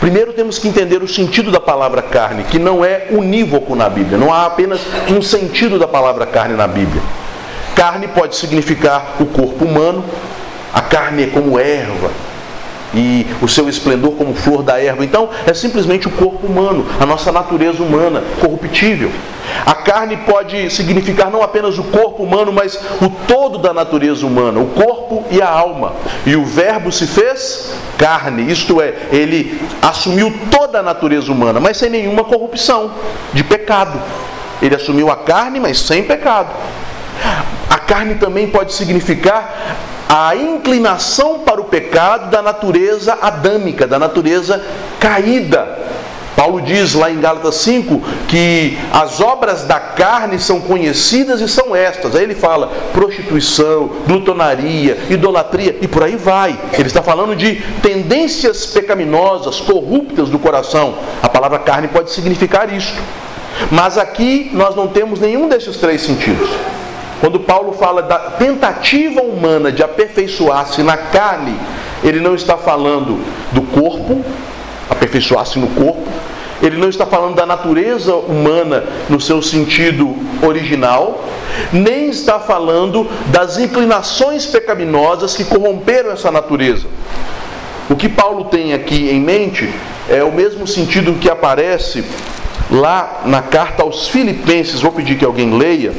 [0.00, 4.16] Primeiro temos que entender o sentido da palavra carne, que não é unívoco na Bíblia,
[4.16, 7.02] não há apenas um sentido da palavra carne na Bíblia.
[7.76, 10.02] Carne pode significar o corpo humano,
[10.72, 12.10] a carne é como erva,
[12.94, 15.04] e o seu esplendor como flor da erva.
[15.04, 19.10] Então, é simplesmente o corpo humano, a nossa natureza humana, corruptível.
[19.64, 24.60] A carne pode significar não apenas o corpo humano, mas o todo da natureza humana,
[24.60, 25.92] o corpo e a alma.
[26.24, 31.76] E o Verbo se fez carne, isto é, ele assumiu toda a natureza humana, mas
[31.76, 32.92] sem nenhuma corrupção,
[33.32, 34.00] de pecado.
[34.62, 36.50] Ele assumiu a carne, mas sem pecado.
[37.68, 39.76] A carne também pode significar
[40.12, 44.60] a inclinação para o pecado da natureza adâmica, da natureza
[44.98, 45.78] caída.
[46.34, 51.76] Paulo diz lá em Gálatas 5 que as obras da carne são conhecidas e são
[51.76, 52.16] estas.
[52.16, 56.58] Aí ele fala prostituição, glutonaria, idolatria e por aí vai.
[56.72, 60.94] Ele está falando de tendências pecaminosas, corruptas do coração.
[61.22, 63.00] A palavra carne pode significar isto.
[63.70, 66.48] Mas aqui nós não temos nenhum desses três sentidos.
[67.20, 71.54] Quando Paulo fala da tentativa humana de aperfeiçoar-se na carne,
[72.02, 74.24] ele não está falando do corpo,
[74.88, 76.08] aperfeiçoar-se no corpo,
[76.62, 81.24] ele não está falando da natureza humana no seu sentido original,
[81.72, 86.86] nem está falando das inclinações pecaminosas que corromperam essa natureza.
[87.88, 89.68] O que Paulo tem aqui em mente
[90.08, 92.04] é o mesmo sentido que aparece
[92.70, 94.80] lá na carta aos Filipenses.
[94.80, 95.92] Vou pedir que alguém leia.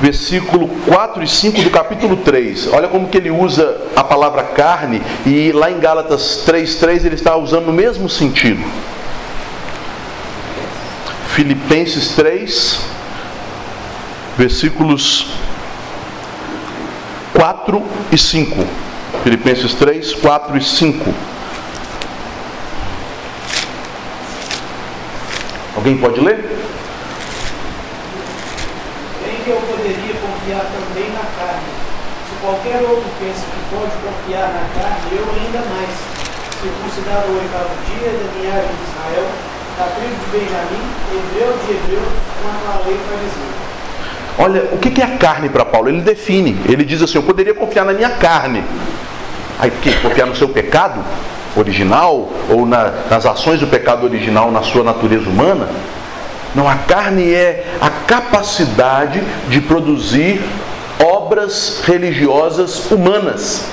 [0.00, 2.72] Versículo 4 e 5 do capítulo 3.
[2.72, 7.36] Olha como que ele usa a palavra carne e lá em Gálatas 3:3 ele está
[7.36, 8.64] usando no mesmo sentido.
[11.28, 12.80] Filipenses 3
[14.36, 15.26] versículos
[17.34, 18.66] 4 e 5.
[19.22, 21.14] Filipenses 3, 4 e 5.
[25.76, 26.44] Alguém pode ler?
[29.96, 31.72] Confiar também na carne.
[32.28, 35.90] Se qualquer outro pensa que pode confiar na carne, eu ainda mais.
[36.60, 39.26] circuncidado ao oitavo dia, da linhagem de Israel,
[39.78, 43.70] da tribo de Benjamim, hebreu de hebreus, quanto à lei fariseu.
[44.38, 45.88] Olha, o que é a carne para Paulo?
[45.88, 48.62] Ele define, ele diz assim: Eu poderia confiar na minha carne.
[49.58, 49.92] Aí, que?
[50.00, 51.02] Confiar no seu pecado
[51.56, 55.68] original ou na, nas ações do pecado original na sua natureza humana?
[56.54, 60.40] Não, a carne é a capacidade de produzir
[60.98, 63.64] obras religiosas humanas.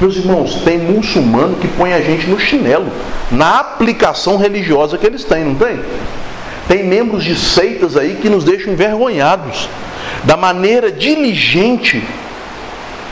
[0.00, 2.88] Meus irmãos, tem muçulmano que põe a gente no chinelo,
[3.30, 5.80] na aplicação religiosa que eles têm, não tem?
[6.66, 9.68] Tem membros de seitas aí que nos deixam envergonhados
[10.24, 12.02] da maneira diligente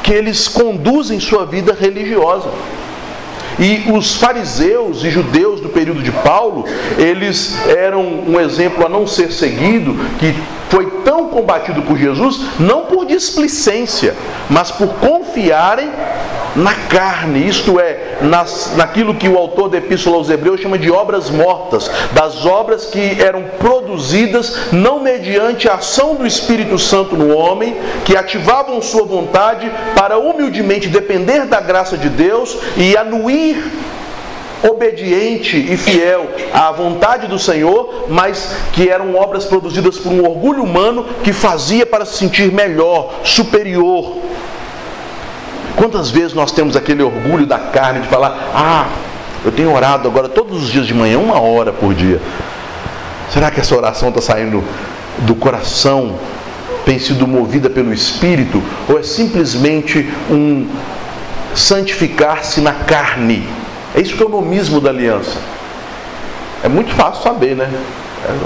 [0.02, 2.50] que eles conduzem sua vida religiosa.
[3.58, 6.64] E os fariseus e judeus do período de Paulo,
[6.98, 10.34] eles eram um exemplo a não ser seguido, que
[10.68, 14.14] foi tão combatido por Jesus, não por displicência,
[14.48, 15.90] mas por confiarem
[16.54, 20.90] na carne, isto é, nas, naquilo que o autor da Epístola aos Hebreus chama de
[20.90, 27.34] obras mortas, das obras que eram produzidas não mediante a ação do Espírito Santo no
[27.34, 33.62] homem, que ativavam sua vontade para humildemente depender da graça de Deus e anuir
[34.62, 40.62] obediente e fiel à vontade do Senhor, mas que eram obras produzidas por um orgulho
[40.62, 44.18] humano que fazia para se sentir melhor, superior.
[45.76, 48.86] Quantas vezes nós temos aquele orgulho da carne de falar: Ah,
[49.44, 52.20] eu tenho orado agora todos os dias de manhã, uma hora por dia.
[53.32, 54.62] Será que essa oração está saindo
[55.18, 56.16] do coração?
[56.84, 58.62] Tem sido movida pelo Espírito?
[58.88, 60.68] Ou é simplesmente um
[61.54, 63.48] santificar-se na carne?
[63.94, 65.38] É isso que é o nomismo da aliança.
[66.62, 67.68] É muito fácil saber, né?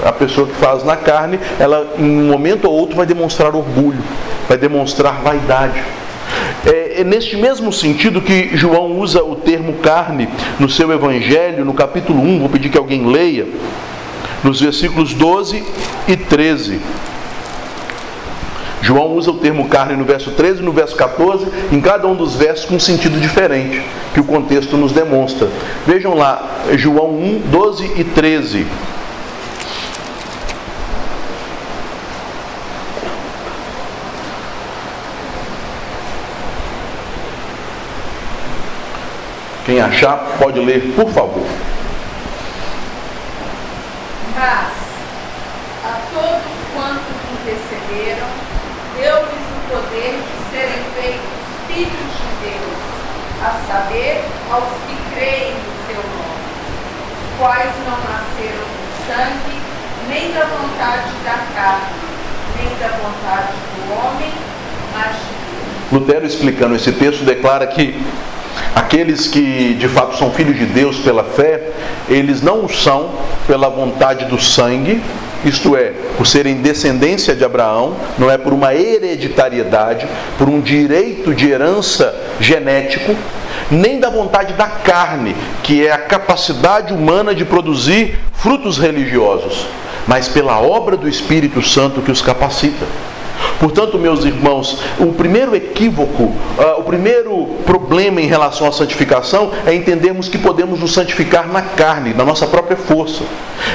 [0.03, 4.01] A pessoa que faz na carne, ela em um momento ou outro vai demonstrar orgulho,
[4.47, 5.83] vai demonstrar vaidade.
[6.67, 10.27] É, é neste mesmo sentido que João usa o termo carne
[10.59, 13.47] no seu evangelho, no capítulo 1, vou pedir que alguém leia,
[14.43, 15.63] nos versículos 12
[16.07, 16.79] e 13.
[18.81, 22.15] João usa o termo carne no verso 13 e no verso 14, em cada um
[22.15, 23.81] dos versos com um sentido diferente,
[24.13, 25.49] que o contexto nos demonstra.
[25.85, 28.65] Vejam lá, João 1, 12 e 13.
[39.67, 41.45] Quem achar, pode ler, por favor.
[44.33, 44.71] Mas
[45.83, 48.27] a todos quantos receberam,
[48.95, 52.79] deu-lhes o poder de serem feitos filhos de Deus,
[53.43, 56.47] a saber, aos que creem no seu nome,
[57.11, 59.59] os quais não nasceram do sangue,
[60.07, 62.07] nem da vontade da carne,
[62.55, 64.31] nem da vontade do homem,
[64.93, 65.91] mas de Deus.
[65.91, 68.01] Lutero, explicando esse texto, declara que
[68.75, 71.71] Aqueles que de fato são filhos de Deus pela fé,
[72.09, 73.11] eles não são
[73.45, 75.01] pela vontade do sangue,
[75.45, 81.33] isto é, por serem descendência de Abraão, não é por uma hereditariedade, por um direito
[81.33, 83.15] de herança genético,
[83.69, 89.67] nem da vontade da carne, que é a capacidade humana de produzir frutos religiosos,
[90.07, 92.85] mas pela obra do Espírito Santo que os capacita.
[93.59, 99.73] Portanto, meus irmãos, o primeiro equívoco, uh, o primeiro problema em relação à santificação é
[99.73, 103.23] entendermos que podemos nos santificar na carne, na nossa própria força.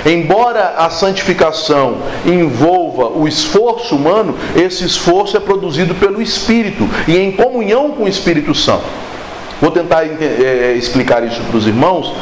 [0.07, 7.33] Embora a santificação envolva o esforço humano, esse esforço é produzido pelo Espírito e em
[7.33, 8.85] comunhão com o Espírito Santo.
[9.61, 12.13] Vou tentar é, explicar isso para os irmãos,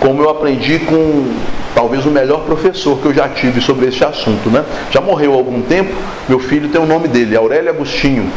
[0.00, 1.30] como eu aprendi com
[1.74, 4.64] talvez o melhor professor que eu já tive sobre este assunto, né?
[4.90, 5.94] Já morreu há algum tempo,
[6.28, 8.28] meu filho tem o nome dele, Aurélio Agostinho.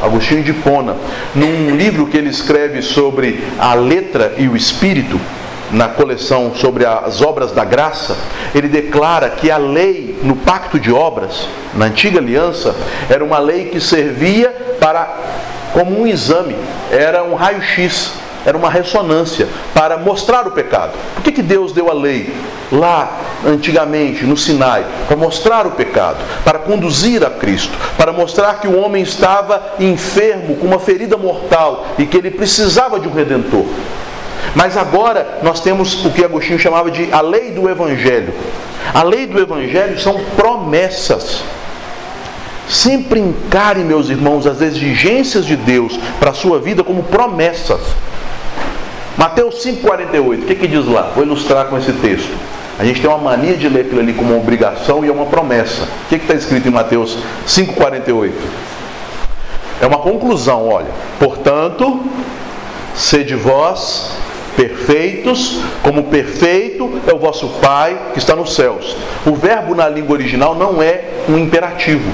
[0.00, 0.96] Agostinho de Pona,
[1.34, 5.20] num livro que ele escreve sobre a letra e o espírito,
[5.72, 8.16] na coleção sobre as obras da graça,
[8.54, 12.74] ele declara que a lei no pacto de obras, na antiga aliança,
[13.10, 14.50] era uma lei que servia
[14.80, 15.14] para
[15.72, 16.56] como um exame,
[16.90, 18.12] era um raio-x
[18.48, 20.92] era uma ressonância para mostrar o pecado.
[21.14, 22.34] Por que, que Deus deu a lei
[22.72, 24.86] lá antigamente no Sinai?
[25.06, 30.56] Para mostrar o pecado, para conduzir a Cristo, para mostrar que o homem estava enfermo,
[30.56, 33.66] com uma ferida mortal e que ele precisava de um redentor.
[34.54, 38.32] Mas agora nós temos o que Agostinho chamava de a lei do Evangelho.
[38.94, 41.42] A lei do Evangelho são promessas.
[42.66, 47.80] Sempre encare, meus irmãos, as exigências de Deus para a sua vida como promessas.
[49.18, 51.10] Mateus 5,48, o que, que diz lá?
[51.14, 52.32] Vou ilustrar com esse texto.
[52.78, 55.26] A gente tem uma mania de ler aquilo ali como uma obrigação e é uma
[55.26, 55.82] promessa.
[55.82, 58.32] O que está escrito em Mateus 5,48?
[59.82, 60.86] É uma conclusão, olha.
[61.18, 62.00] Portanto,
[62.94, 64.16] sede vós
[64.58, 68.96] Perfeitos, como perfeito é o vosso Pai que está nos céus.
[69.24, 72.10] O verbo na língua original não é um imperativo,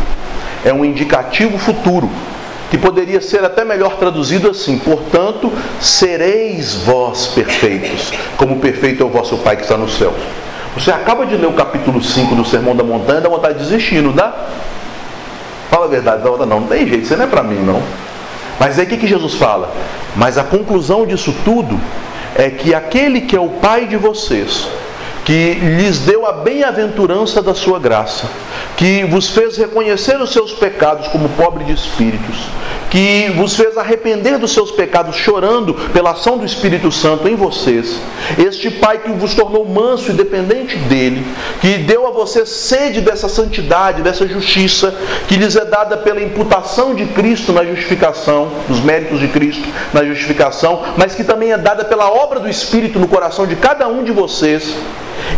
[0.62, 2.10] é um indicativo futuro,
[2.70, 9.10] que poderia ser até melhor traduzido assim: portanto, sereis vós perfeitos, como perfeito é o
[9.10, 10.14] vosso Pai que está nos céus.
[10.74, 14.02] Você acaba de ler o capítulo 5 do Sermão da Montanha, dá vontade de desistir,
[14.02, 14.34] não dá?
[15.70, 17.80] Fala a verdade, dá vontade, não, não tem jeito, isso não é para mim, não.
[18.58, 19.72] Mas aí o que, que Jesus fala?
[20.16, 21.78] Mas a conclusão disso tudo
[22.34, 24.68] é que aquele que é o Pai de vocês,
[25.24, 28.28] que lhes deu a bem-aventurança da sua graça,
[28.76, 32.48] que vos fez reconhecer os seus pecados como pobre de espíritos,
[32.90, 37.98] que vos fez arrepender dos seus pecados chorando pela ação do Espírito Santo em vocês,
[38.38, 41.26] este Pai que vos tornou manso e dependente dele,
[41.60, 44.94] que deu a vocês sede dessa santidade, dessa justiça,
[45.26, 50.04] que lhes é dada pela imputação de Cristo na justificação, dos méritos de Cristo na
[50.04, 54.04] justificação, mas que também é dada pela obra do Espírito no coração de cada um
[54.04, 54.74] de vocês,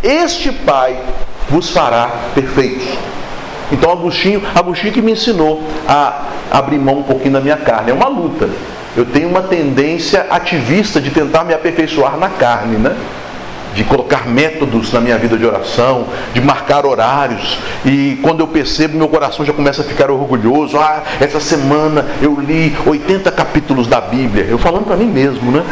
[0.02, 0.96] este Pai
[1.48, 2.86] vos fará perfeitos.
[3.70, 7.90] Então Agostinho, Agostinho que me ensinou a abrir mão um pouquinho da minha carne.
[7.90, 8.48] É uma luta.
[8.96, 12.96] Eu tenho uma tendência ativista de tentar me aperfeiçoar na carne, né?
[13.76, 17.58] de colocar métodos na minha vida de oração, de marcar horários.
[17.84, 20.78] E quando eu percebo, meu coração já começa a ficar orgulhoso.
[20.78, 24.46] Ah, essa semana eu li 80 capítulos da Bíblia.
[24.48, 25.62] Eu falando para mim mesmo, né?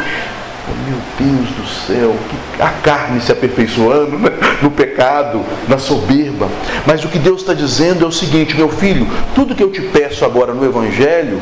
[0.87, 2.15] Meu Deus do céu,
[2.59, 4.31] a carne se aperfeiçoando né?
[4.61, 6.47] no pecado, na soberba.
[6.85, 9.81] Mas o que Deus está dizendo é o seguinte, meu filho, tudo que eu te
[9.81, 11.39] peço agora no Evangelho,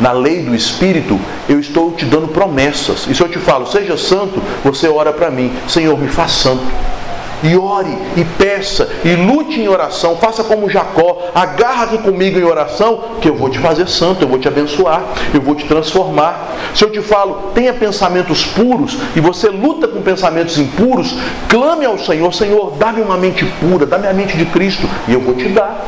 [0.00, 3.06] na lei do Espírito, eu estou te dando promessas.
[3.08, 6.64] E se eu te falo, seja santo, você ora para mim, Senhor, me faz santo
[7.42, 13.04] e ore, e peça, e lute em oração, faça como Jacó, agarra-te comigo em oração,
[13.20, 15.02] que eu vou te fazer santo, eu vou te abençoar,
[15.34, 16.52] eu vou te transformar.
[16.74, 21.14] Se eu te falo, tenha pensamentos puros, e você luta com pensamentos impuros,
[21.48, 25.20] clame ao Senhor, Senhor, dá-me uma mente pura, dá-me a mente de Cristo, e eu
[25.20, 25.84] vou te dar.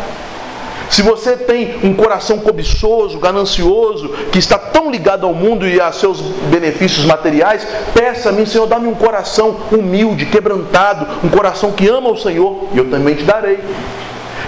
[0.94, 5.90] Se você tem um coração cobiçoso, ganancioso, que está tão ligado ao mundo e a
[5.90, 11.88] seus benefícios materiais, peça a mim, Senhor, dá-me um coração humilde, quebrantado, um coração que
[11.88, 13.58] ama o Senhor, e eu também te darei.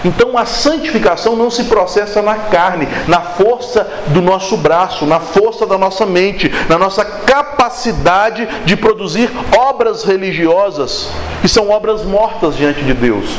[0.04, 5.66] Então a santificação não se processa na carne, na força do nosso braço, na força
[5.66, 9.28] da nossa mente, na nossa capacidade de produzir
[9.58, 11.08] obras religiosas,
[11.42, 13.36] que são obras mortas diante de Deus,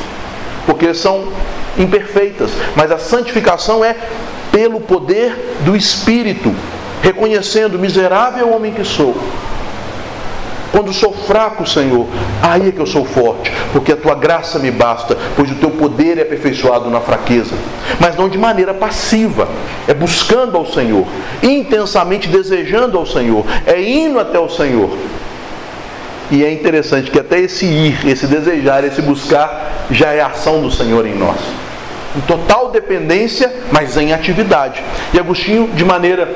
[0.67, 1.30] porque são
[1.80, 3.95] imperfeitas, mas a santificação é
[4.51, 6.53] pelo poder do Espírito,
[7.01, 9.15] reconhecendo miserável homem que sou.
[10.71, 12.06] Quando sou fraco, Senhor,
[12.41, 15.71] aí é que eu sou forte, porque a tua graça me basta, pois o teu
[15.71, 17.56] poder é aperfeiçoado na fraqueza.
[17.99, 19.47] Mas não de maneira passiva,
[19.88, 21.08] é buscando ao Senhor,
[21.41, 24.89] intensamente desejando ao Senhor, é indo até o Senhor.
[26.30, 30.72] E é interessante que até esse ir, esse desejar, esse buscar, já é ação do
[30.72, 31.38] Senhor em nós
[32.18, 34.84] em total dependência, mas em atividade.
[35.13, 36.28] E Agostinho, de maneira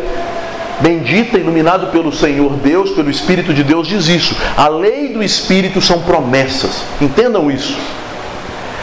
[0.80, 4.36] bendita, iluminado pelo Senhor Deus, pelo Espírito de Deus, diz isso.
[4.56, 6.84] A lei do Espírito são promessas.
[7.02, 7.78] Entendam isso.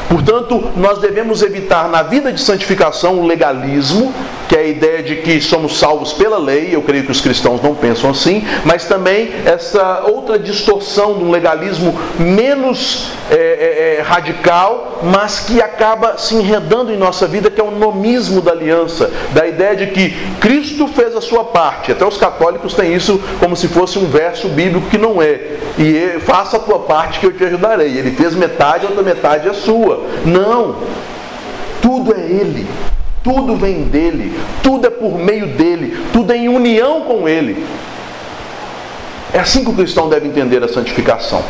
[0.09, 4.13] Portanto, nós devemos evitar na vida de santificação o legalismo,
[4.49, 7.61] que é a ideia de que somos salvos pela lei, eu creio que os cristãos
[7.63, 14.03] não pensam assim, mas também essa outra distorção de um legalismo menos é, é, é,
[14.03, 19.11] radical, mas que acaba se enredando em nossa vida, que é o nomismo da aliança,
[19.33, 21.93] da ideia de que Cristo fez a sua parte.
[21.93, 25.59] Até os católicos têm isso como se fosse um verso bíblico que não é.
[25.79, 27.99] E faça a tua parte que eu te ajudarei.
[27.99, 30.05] Ele fez metade, a outra metade é sua.
[30.25, 30.77] Não.
[31.83, 32.67] Tudo é Ele.
[33.23, 37.67] Tudo vem dele, tudo é por meio dele, tudo é em união com ele.
[39.33, 41.43] É assim que o cristão deve entender a santificação.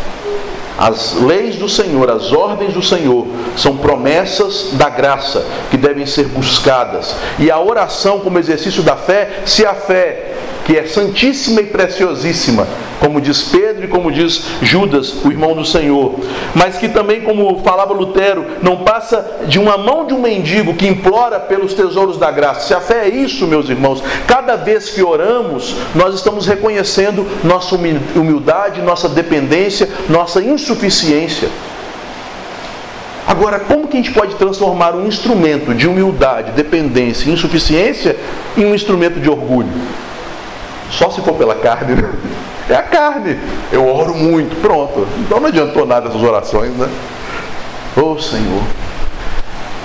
[0.78, 3.26] As leis do Senhor, as ordens do Senhor,
[3.56, 7.16] são promessas da graça que devem ser buscadas.
[7.38, 10.34] E a oração, como exercício da fé, se a fé
[10.68, 12.68] que é santíssima e preciosíssima,
[13.00, 16.16] como diz Pedro e como diz Judas, o irmão do Senhor,
[16.54, 20.86] mas que também, como falava Lutero, não passa de uma mão de um mendigo que
[20.86, 22.66] implora pelos tesouros da graça.
[22.66, 27.74] Se a fé é isso, meus irmãos, cada vez que oramos, nós estamos reconhecendo nossa
[27.74, 31.48] humildade, nossa dependência, nossa insuficiência.
[33.26, 38.18] Agora, como que a gente pode transformar um instrumento de humildade, dependência e insuficiência
[38.54, 39.72] em um instrumento de orgulho?
[40.90, 42.12] Só se for pela carne, né?
[42.68, 43.38] É a carne.
[43.72, 45.06] Eu oro muito, pronto.
[45.18, 46.88] Então não adiantou nada essas orações, né?
[47.96, 48.62] Oh Senhor,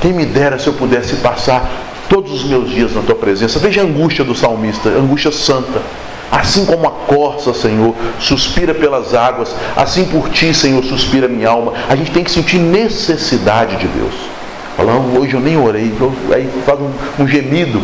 [0.02, 1.70] quem me dera se eu pudesse passar
[2.10, 3.58] todos os meus dias na tua presença.
[3.60, 5.82] Veja a angústia do salmista, angústia santa.
[6.32, 11.74] Assim como a corça, Senhor, suspira pelas águas, assim por ti, Senhor, suspira minha alma.
[11.88, 14.14] A gente tem que sentir necessidade de Deus.
[14.76, 15.94] Falando, hoje eu nem orei,
[16.34, 16.92] aí faz um,
[17.24, 17.80] um gemido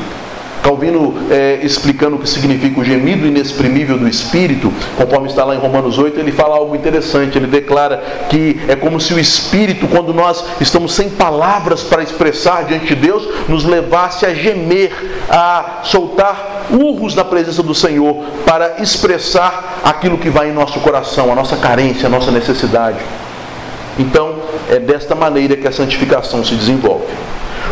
[0.64, 5.60] Calvino é, explicando o que significa o gemido inexprimível do Espírito, conforme está lá em
[5.60, 7.38] Romanos 8, ele fala algo interessante.
[7.38, 12.66] Ele declara que é como se o Espírito, quando nós estamos sem palavras para expressar
[12.66, 14.92] diante de Deus, nos levasse a gemer,
[15.30, 21.32] a soltar urros na presença do Senhor, para expressar aquilo que vai em nosso coração,
[21.32, 23.00] a nossa carência, a nossa necessidade.
[23.98, 24.36] Então,
[24.70, 27.08] é desta maneira que a santificação se desenvolve.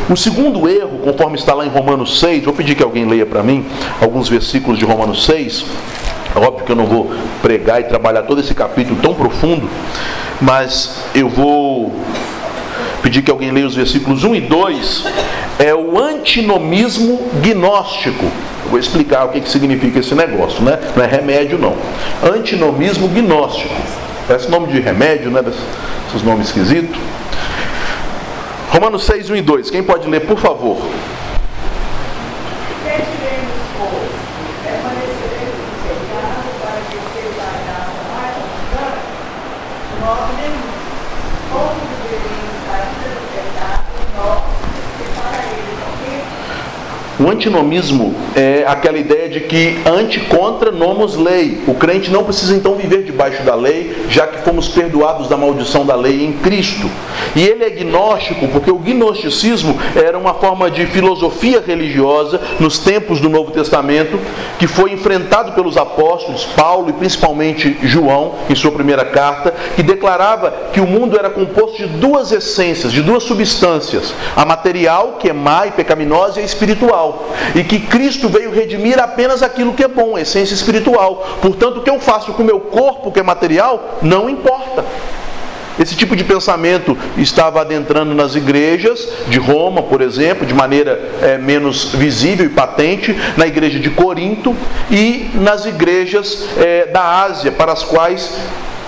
[0.09, 3.43] O segundo erro, conforme está lá em Romanos 6, vou pedir que alguém leia para
[3.43, 3.65] mim
[4.01, 5.65] alguns versículos de Romanos 6.
[6.35, 9.67] É óbvio que eu não vou pregar e trabalhar todo esse capítulo tão profundo,
[10.39, 11.93] mas eu vou
[13.01, 15.05] pedir que alguém leia os versículos 1 e 2.
[15.59, 18.25] É o antinomismo gnóstico.
[18.65, 20.77] Eu vou explicar o que, que significa esse negócio, né?
[20.95, 21.75] Não é remédio, não.
[22.21, 23.73] Antinomismo gnóstico.
[24.27, 25.41] Parece nome de remédio, né?
[26.09, 26.99] Esses nomes esquisitos.
[28.77, 29.71] Romanos 6, 1 e 2.
[29.71, 30.77] Quem pode ler, por favor?
[47.19, 51.63] O antinomismo é aquela ideia de que anti contra nomos lei.
[51.67, 55.85] O crente não precisa então viver debaixo da lei, já que fomos perdoados da maldição
[55.85, 56.89] da lei em Cristo.
[57.35, 63.19] E ele é gnóstico, porque o gnosticismo era uma forma de filosofia religiosa nos tempos
[63.19, 64.19] do Novo Testamento,
[64.59, 70.53] que foi enfrentado pelos apóstolos, Paulo e principalmente João, em sua primeira carta, que declarava
[70.71, 75.33] que o mundo era composto de duas essências, de duas substâncias: a material, que é
[75.33, 79.87] má e pecaminosa, e a espiritual e que Cristo veio redimir apenas aquilo que é
[79.87, 81.27] bom, essência espiritual.
[81.41, 84.83] Portanto, o que eu faço com o meu corpo, que é material, não importa.
[85.79, 91.37] Esse tipo de pensamento estava adentrando nas igrejas de Roma, por exemplo, de maneira é,
[91.37, 94.55] menos visível e patente, na igreja de Corinto
[94.89, 98.33] e nas igrejas é, da Ásia, para as quais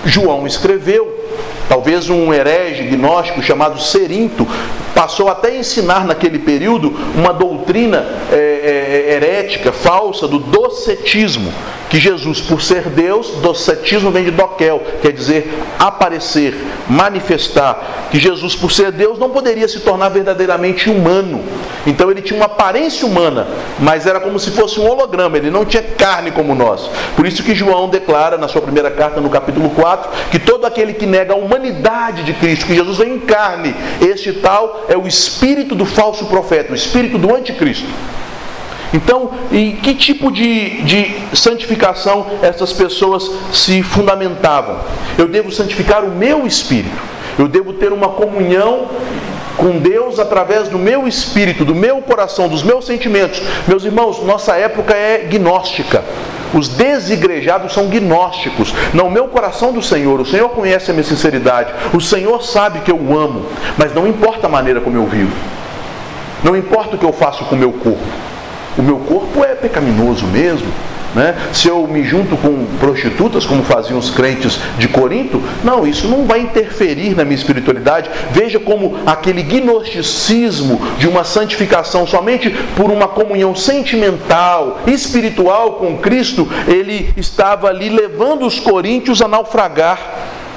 [0.04, 1.19] João escreveu.
[1.68, 4.46] Talvez um herege gnóstico chamado Serinto
[4.94, 11.52] passou até a ensinar naquele período uma doutrina é, é, herética, falsa, do docetismo,
[11.88, 16.54] que Jesus, por ser Deus, docetismo vem de doquel, quer dizer aparecer,
[16.88, 21.42] manifestar, que Jesus, por ser Deus, não poderia se tornar verdadeiramente humano.
[21.86, 23.46] Então ele tinha uma aparência humana,
[23.78, 26.88] mas era como se fosse um holograma, ele não tinha carne como nós.
[27.16, 30.92] Por isso que João declara na sua primeira carta, no capítulo 4, que todo aquele
[30.92, 35.06] que nega a humanidade de Cristo, que Jesus vem em carne, este tal é o
[35.06, 37.86] espírito do falso profeta, o espírito do anticristo.
[38.92, 44.80] Então, em que tipo de, de santificação essas pessoas se fundamentavam?
[45.16, 46.96] Eu devo santificar o meu espírito,
[47.38, 48.88] eu devo ter uma comunhão
[49.56, 53.42] com Deus através do meu espírito, do meu coração, dos meus sentimentos.
[53.68, 56.02] Meus irmãos, nossa época é gnóstica.
[56.52, 58.74] Os desigrejados são gnósticos.
[58.92, 62.90] Não, meu coração do Senhor, o Senhor conhece a minha sinceridade, o Senhor sabe que
[62.90, 63.46] eu o amo,
[63.78, 65.32] mas não importa a maneira como eu vivo,
[66.42, 67.98] não importa o que eu faço com o meu corpo.
[68.78, 70.68] O meu corpo é pecaminoso mesmo.
[71.14, 71.34] Né?
[71.52, 76.24] Se eu me junto com prostitutas, como faziam os crentes de Corinto, não, isso não
[76.24, 78.10] vai interferir na minha espiritualidade.
[78.30, 86.48] Veja como aquele gnosticismo de uma santificação somente por uma comunhão sentimental, espiritual com Cristo,
[86.68, 89.98] ele estava ali levando os coríntios a naufragar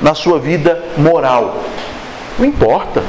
[0.02, 1.64] na sua vida moral.
[2.38, 3.02] Não importa.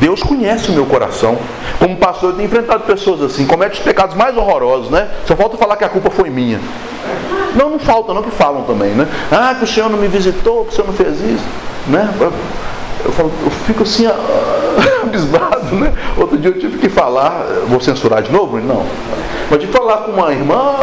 [0.00, 1.38] Deus conhece o meu coração.
[1.78, 5.08] Como pastor, eu tenho enfrentado pessoas assim, cometem os pecados mais horrorosos, né?
[5.26, 6.60] Só falta falar que a culpa foi minha.
[7.54, 9.06] Não, não falta, não que falam também, né?
[9.30, 11.44] Ah, que o Senhor não me visitou, que o Senhor não fez isso,
[11.86, 12.12] né?
[13.04, 14.06] Eu, falo, eu fico assim,
[15.02, 15.92] abismado, né?
[16.16, 18.58] Outro dia eu tive que falar, vou censurar de novo?
[18.58, 18.84] Não.
[19.50, 20.76] Mas de falar com uma irmã,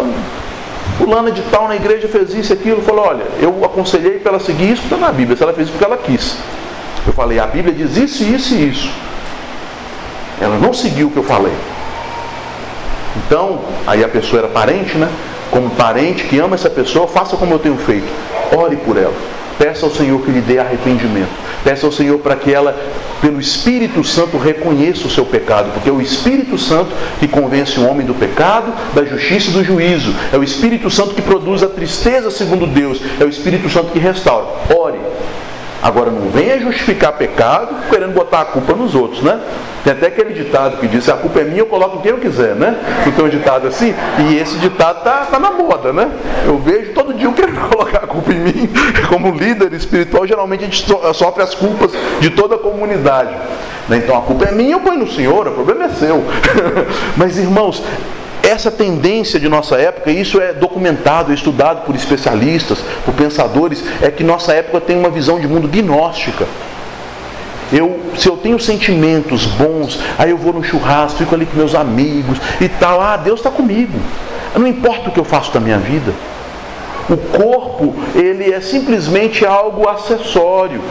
[0.98, 4.40] fulana de tal na igreja fez isso e aquilo, falou, olha, eu aconselhei para ela
[4.40, 6.38] seguir isso, está na Bíblia, se ela fez isso porque ela quis.
[7.06, 8.90] Eu falei, a Bíblia diz isso, isso e isso.
[10.40, 11.54] Ela não seguiu o que eu falei.
[13.18, 15.10] Então, aí a pessoa era parente, né?
[15.50, 18.08] Como parente que ama essa pessoa, faça como eu tenho feito.
[18.56, 19.14] Ore por ela.
[19.58, 21.30] Peça ao Senhor que lhe dê arrependimento.
[21.64, 22.76] Peça ao Senhor para que ela,
[23.22, 27.88] pelo Espírito Santo, reconheça o seu pecado, porque é o Espírito Santo que convence o
[27.88, 30.16] homem do pecado, da justiça e do juízo.
[30.34, 33.00] É o Espírito Santo que produz a tristeza segundo Deus.
[33.20, 34.48] É o Espírito Santo que restaura.
[34.76, 34.98] Ore.
[35.82, 39.40] Agora não venha justificar pecado querendo botar a culpa nos outros, né?
[39.84, 42.56] Tem até aquele ditado que diz, a culpa é minha, eu coloco quem eu quiser,
[42.56, 42.78] né?
[43.04, 43.96] Não tem um ditado assim?
[44.20, 46.12] E esse ditado tá, tá na moda, né?
[46.46, 48.70] Eu vejo todo dia eu querendo colocar a culpa em mim.
[49.10, 53.36] Como líder espiritual, geralmente a gente sofre as culpas de toda a comunidade.
[53.90, 53.98] Né?
[53.98, 56.24] Então a culpa é minha, eu ponho no Senhor, o problema é seu.
[57.18, 57.82] Mas irmãos,
[58.52, 63.84] essa tendência de nossa época, e isso é documentado, é estudado por especialistas, por pensadores,
[64.02, 66.46] é que nossa época tem uma visão de mundo gnóstica.
[67.72, 71.74] Eu, se eu tenho sentimentos bons, aí eu vou no churrasco, fico ali com meus
[71.74, 73.00] amigos e tal.
[73.00, 73.98] Ah, Deus está comigo.
[74.54, 76.14] Não importa o que eu faço da minha vida.
[77.10, 80.82] O corpo, ele é simplesmente algo acessório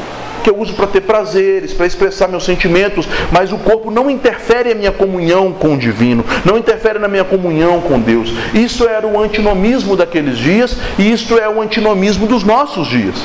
[0.42, 4.70] que eu uso para ter prazeres, para expressar meus sentimentos, mas o corpo não interfere
[4.70, 8.32] na minha comunhão com o divino, não interfere na minha comunhão com Deus.
[8.54, 13.16] Isso era o antinomismo daqueles dias e isto é o antinomismo dos nossos dias.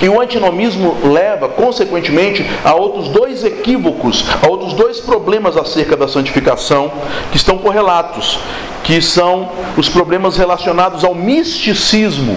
[0.00, 6.06] E o antinomismo leva, consequentemente, a outros dois equívocos, a outros dois problemas acerca da
[6.06, 6.92] santificação
[7.30, 8.38] que estão correlatos,
[8.84, 12.36] que são os problemas relacionados ao misticismo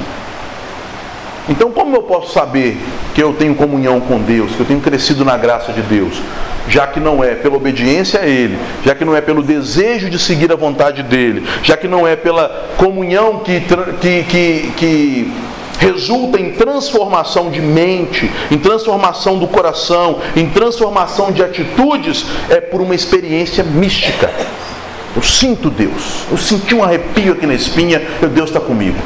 [1.49, 2.77] então, como eu posso saber
[3.15, 6.21] que eu tenho comunhão com Deus, que eu tenho crescido na graça de Deus?
[6.67, 10.19] Já que não é pela obediência a Ele, já que não é pelo desejo de
[10.19, 13.63] seguir a vontade dEle, já que não é pela comunhão que,
[13.99, 15.33] que, que, que
[15.79, 22.79] resulta em transformação de mente, em transformação do coração, em transformação de atitudes, é por
[22.81, 24.29] uma experiência mística.
[25.15, 28.99] Eu sinto Deus, eu senti um arrepio aqui na espinha, meu Deus está comigo.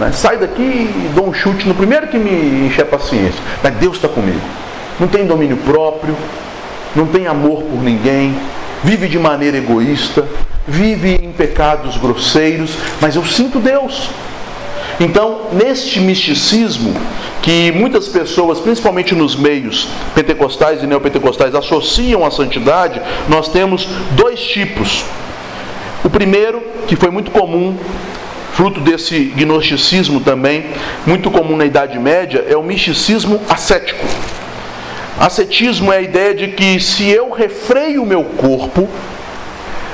[0.00, 0.10] Né?
[0.12, 3.40] Sai daqui e dou um chute no primeiro que me encher a paciência.
[3.62, 4.40] Mas Deus está comigo.
[4.98, 6.16] Não tem domínio próprio,
[6.96, 8.34] não tem amor por ninguém,
[8.82, 10.26] vive de maneira egoísta,
[10.66, 14.10] vive em pecados grosseiros, mas eu sinto Deus.
[14.98, 16.94] Então, neste misticismo
[17.42, 24.40] que muitas pessoas, principalmente nos meios pentecostais e neopentecostais, associam à santidade, nós temos dois
[24.40, 25.04] tipos.
[26.04, 27.76] O primeiro, que foi muito comum
[28.52, 30.66] fruto desse gnosticismo também,
[31.06, 34.04] muito comum na Idade Média, é o misticismo ascético.
[35.18, 38.88] Ascetismo é a ideia de que se eu refreio o meu corpo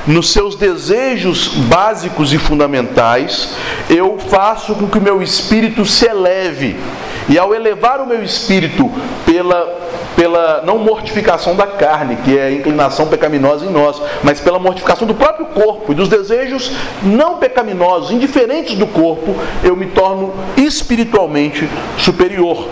[0.07, 3.57] nos seus desejos básicos e fundamentais,
[3.91, 6.77] eu faço com que o meu espírito se eleve.
[7.29, 8.89] E ao elevar o meu espírito
[9.25, 9.86] pela
[10.17, 15.07] pela não mortificação da carne, que é a inclinação pecaminosa em nós, mas pela mortificação
[15.07, 21.69] do próprio corpo e dos desejos não pecaminosos, indiferentes do corpo, eu me torno espiritualmente
[21.99, 22.67] superior.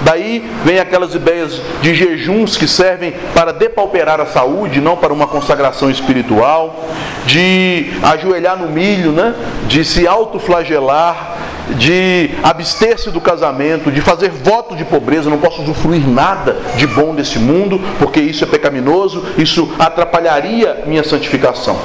[0.00, 5.26] Daí vem aquelas ideias de jejuns que servem para depauperar a saúde, não para uma
[5.26, 6.84] consagração espiritual,
[7.26, 9.34] de ajoelhar no milho, né?
[9.66, 11.37] de se autoflagelar,
[11.76, 17.14] de abster-se do casamento, de fazer voto de pobreza, não posso usufruir nada de bom
[17.14, 21.78] desse mundo, porque isso é pecaminoso, isso atrapalharia minha santificação.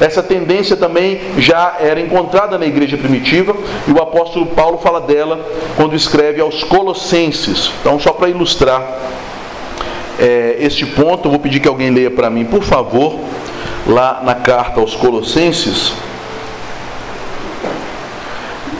[0.00, 3.56] Essa tendência também já era encontrada na igreja primitiva
[3.88, 5.40] e o apóstolo Paulo fala dela
[5.76, 7.70] quando escreve aos Colossenses.
[7.80, 8.82] Então, só para ilustrar
[10.18, 13.18] é, este ponto, eu vou pedir que alguém leia para mim, por favor,
[13.86, 15.92] lá na carta aos Colossenses,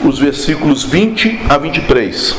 [0.07, 2.35] os versículos 20 a 23.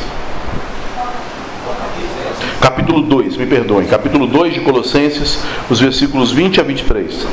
[2.61, 7.27] Capítulo 2, me perdoem, capítulo 2 de Colossenses, os versículos 20 a 23.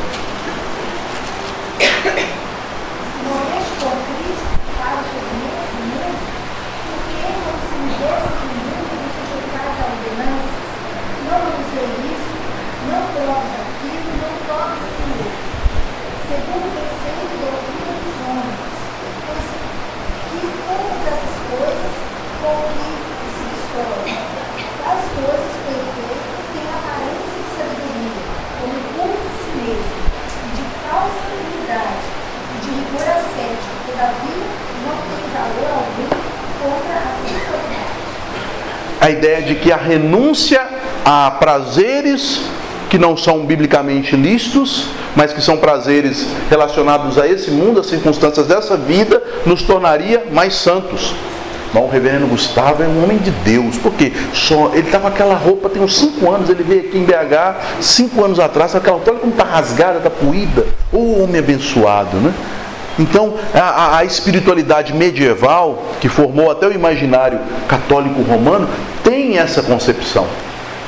[39.18, 40.62] Ideia de que a renúncia
[41.04, 42.42] a prazeres
[42.90, 48.48] que não são biblicamente lícitos, mas que são prazeres relacionados a esse mundo, às circunstâncias
[48.48, 51.14] dessa vida, nos tornaria mais santos.
[51.74, 55.36] Bom, o reverendo Gustavo é um homem de Deus, porque só ele estava com aquela
[55.36, 59.20] roupa tem uns 5 anos, ele veio aqui em BH 5 anos atrás, aquela olha
[59.20, 60.66] como está rasgada, está puída.
[60.94, 62.34] O homem abençoado, né?
[62.98, 68.70] Então, a, a, espiritualidade medieval, que formou até o imaginário católico romano,
[69.04, 70.26] tem essa concepção.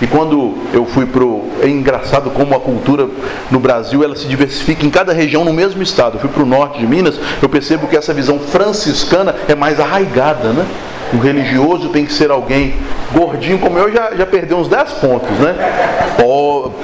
[0.01, 1.49] E quando eu fui para o.
[1.61, 3.07] É engraçado como a cultura
[3.49, 6.15] no Brasil ela se diversifica em cada região no mesmo estado.
[6.15, 9.79] Eu fui para o norte de Minas, eu percebo que essa visão franciscana é mais
[9.79, 10.65] arraigada, né?
[11.13, 12.75] O religioso tem que ser alguém
[13.13, 15.55] gordinho como eu, já, já perdeu uns 10 pontos, né?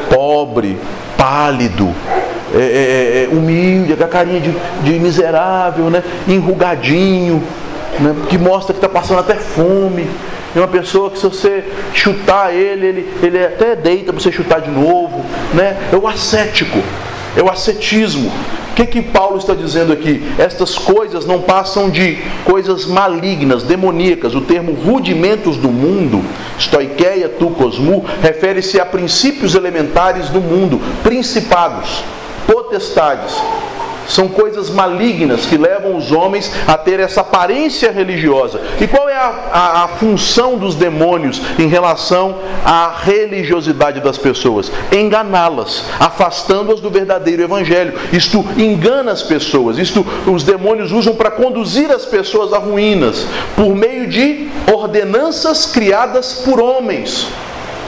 [0.09, 0.80] Pobre,
[1.17, 1.93] pálido,
[2.54, 6.04] é, é, é, humilde, com a carinha de, de miserável, né?
[6.28, 7.41] enrugadinho,
[7.99, 8.16] né?
[8.30, 10.08] que mostra que está passando até fome.
[10.56, 14.62] É uma pessoa que se você chutar ele, ele, ele até deita para você chutar
[14.62, 15.26] de novo.
[15.54, 15.76] Né?
[15.91, 16.80] É o ascético,
[17.36, 18.32] é o ascetismo.
[18.74, 20.24] O que, que Paulo está dizendo aqui?
[20.38, 24.34] Estas coisas não passam de coisas malignas, demoníacas.
[24.34, 26.24] O termo rudimentos do mundo,
[26.60, 32.04] stoikeia tu cosmu, refere-se a princípios elementares do mundo, principados,
[32.46, 33.36] potestades.
[34.08, 38.62] São coisas malignas que levam os homens a ter essa aparência religiosa.
[38.80, 44.72] E qual é a, a, a função dos demônios em relação à religiosidade das pessoas?
[44.91, 47.94] Enganá-las, afastando-as do verdadeiro evangelho.
[48.12, 49.78] Isto engana as pessoas.
[49.78, 53.26] Isto os demônios usam para conduzir as pessoas a ruínas
[53.56, 57.28] por meio de ordenanças criadas por homens.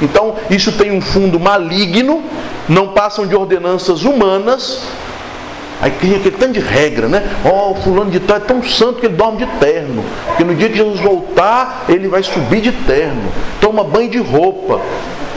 [0.02, 2.24] Então, isso tem um fundo maligno,
[2.68, 4.82] não passam de ordenanças humanas
[5.82, 7.24] Aí cria aquele tanto de regra, né?
[7.44, 10.04] Ó, oh, o fulano de tal é tão santo que ele dorme de terno.
[10.28, 13.22] Porque no dia que Jesus voltar, ele vai subir de terno.
[13.60, 14.80] Toma banho de roupa.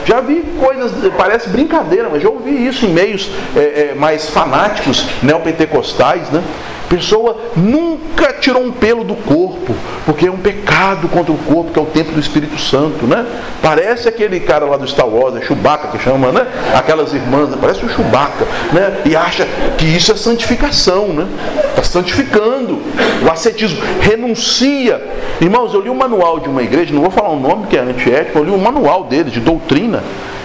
[0.05, 5.05] Já vi coisas, parece brincadeira, mas já ouvi isso em meios é, é, mais fanáticos,
[5.21, 6.41] neopentecostais, né?
[6.89, 9.75] Pessoa nunca tirou um pelo do corpo,
[10.05, 13.25] porque é um pecado contra o corpo, que é o templo do Espírito Santo, né?
[13.61, 16.47] Parece aquele cara lá do Star Wars, é Chewbacca que chama, né?
[16.73, 19.01] Aquelas irmãs, parece o Chewbacca, né?
[19.05, 21.27] E acha que isso é santificação, né?
[21.69, 22.81] Está santificando.
[23.23, 25.01] O ascetismo renuncia.
[25.39, 27.81] Irmãos, eu li um manual de uma igreja, não vou falar o nome que é
[27.81, 30.03] antiético, eu li um manual deles de doutrina.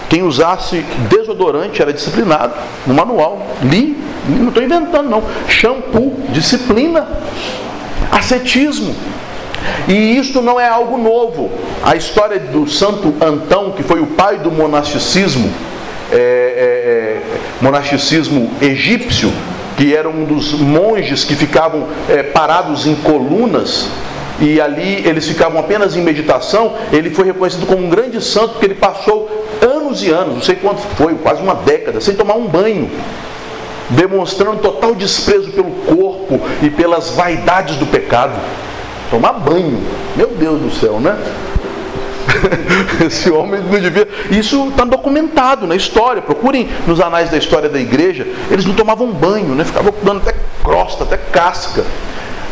[0.08, 2.54] Quem usasse desodorante era disciplinado,
[2.86, 3.46] no manual.
[3.62, 3.96] Li
[4.28, 5.22] não estou inventando, não.
[5.48, 7.06] Shampoo, disciplina,
[8.10, 8.94] ascetismo.
[9.88, 11.50] E isto não é algo novo.
[11.82, 15.50] A história do Santo Antão, que foi o pai do monasticismo,
[16.12, 17.22] é, é, é,
[17.60, 19.32] monasticismo egípcio,
[19.76, 23.88] que era um dos monges que ficavam é, parados em colunas
[24.40, 28.66] e ali eles ficavam apenas em meditação, ele foi reconhecido como um grande santo porque
[28.66, 32.46] ele passou anos e anos, não sei quanto foi, quase uma década, sem tomar um
[32.46, 32.90] banho
[33.90, 38.34] demonstrando total desprezo pelo corpo e pelas vaidades do pecado.
[39.10, 39.82] Tomar banho,
[40.16, 41.16] meu Deus do céu, né?
[43.04, 44.08] Esse homem não devia.
[44.30, 46.22] Isso está documentado na história.
[46.22, 48.26] Procurem nos anais da história da igreja.
[48.50, 49.64] Eles não tomavam banho, né?
[49.64, 51.84] ficavam dando até crosta, até casca.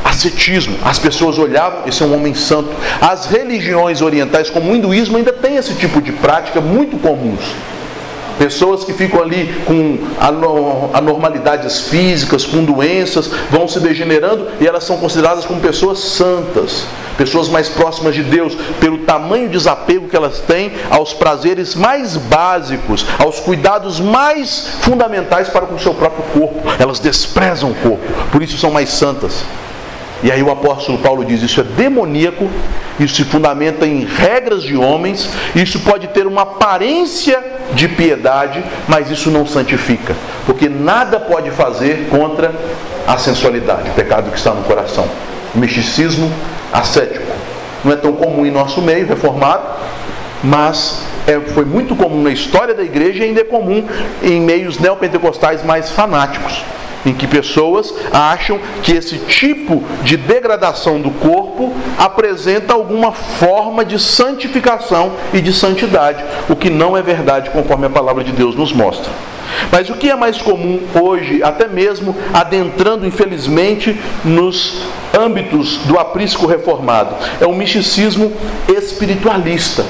[0.05, 0.76] Ascetismo.
[0.85, 2.70] As pessoas olhavam, esse é um homem santo.
[3.01, 7.41] As religiões orientais, como o hinduísmo, ainda tem esse tipo de prática muito comuns.
[8.39, 9.99] Pessoas que ficam ali com
[10.93, 16.85] anormalidades físicas, com doenças, vão se degenerando e elas são consideradas como pessoas santas,
[17.16, 23.07] pessoas mais próximas de Deus, pelo tamanho desapego que elas têm aos prazeres mais básicos,
[23.18, 26.68] aos cuidados mais fundamentais para com o seu próprio corpo.
[26.78, 29.45] Elas desprezam o corpo, por isso são mais santas.
[30.23, 32.49] E aí o apóstolo Paulo diz: isso é demoníaco,
[33.01, 37.43] isso se fundamenta em regras de homens, isso pode ter uma aparência
[37.75, 40.14] de piedade, mas isso não santifica,
[40.47, 42.55] porque nada pode fazer contra
[43.07, 45.07] a sensualidade, o pecado que está no coração.
[45.55, 46.31] O misticismo
[46.73, 47.27] ascético.
[47.85, 49.64] Não é tão comum em nosso meio, reformado,
[50.43, 53.85] mas é, foi muito comum na história da igreja e ainda é comum
[54.23, 56.62] em meios neopentecostais mais fanáticos
[57.05, 63.98] em que pessoas acham que esse tipo de degradação do corpo apresenta alguma forma de
[63.98, 68.72] santificação e de santidade, o que não é verdade conforme a palavra de Deus nos
[68.72, 69.11] mostra.
[69.70, 74.82] Mas o que é mais comum hoje, até mesmo adentrando infelizmente nos
[75.18, 78.32] âmbitos do aprisco reformado, é o misticismo
[78.68, 79.84] espiritualista.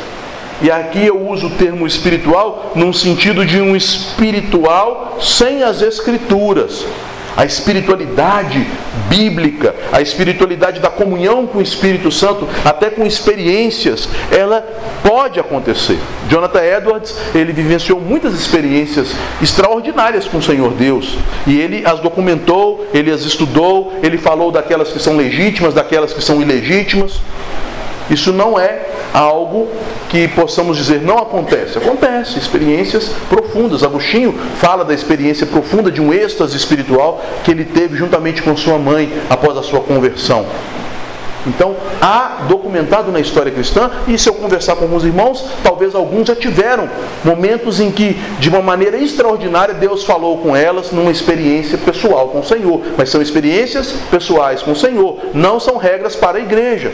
[0.63, 6.85] E aqui eu uso o termo espiritual num sentido de um espiritual sem as escrituras.
[7.37, 8.67] A espiritualidade
[9.09, 14.63] bíblica, a espiritualidade da comunhão com o Espírito Santo, até com experiências, ela
[15.03, 15.99] pode acontecer.
[16.29, 22.87] Jonathan Edwards, ele vivenciou muitas experiências extraordinárias com o Senhor Deus, e ele as documentou,
[22.93, 27.21] ele as estudou, ele falou daquelas que são legítimas, daquelas que são ilegítimas.
[28.13, 28.83] Isso não é
[29.15, 29.69] algo
[30.11, 31.79] que possamos dizer não acontece.
[31.79, 33.83] Acontece, experiências profundas.
[33.83, 38.79] Agostinho fala da experiência profunda de um êxtase espiritual que ele teve juntamente com sua
[38.79, 40.45] mãe após a sua conversão.
[41.47, 46.29] Então, há documentado na história cristã, e se eu conversar com alguns irmãos, talvez alguns
[46.29, 46.89] já tiveram
[47.25, 52.41] momentos em que, de uma maneira extraordinária, Deus falou com elas numa experiência pessoal com
[52.41, 52.81] o Senhor.
[52.97, 56.93] Mas são experiências pessoais com o Senhor, não são regras para a igreja.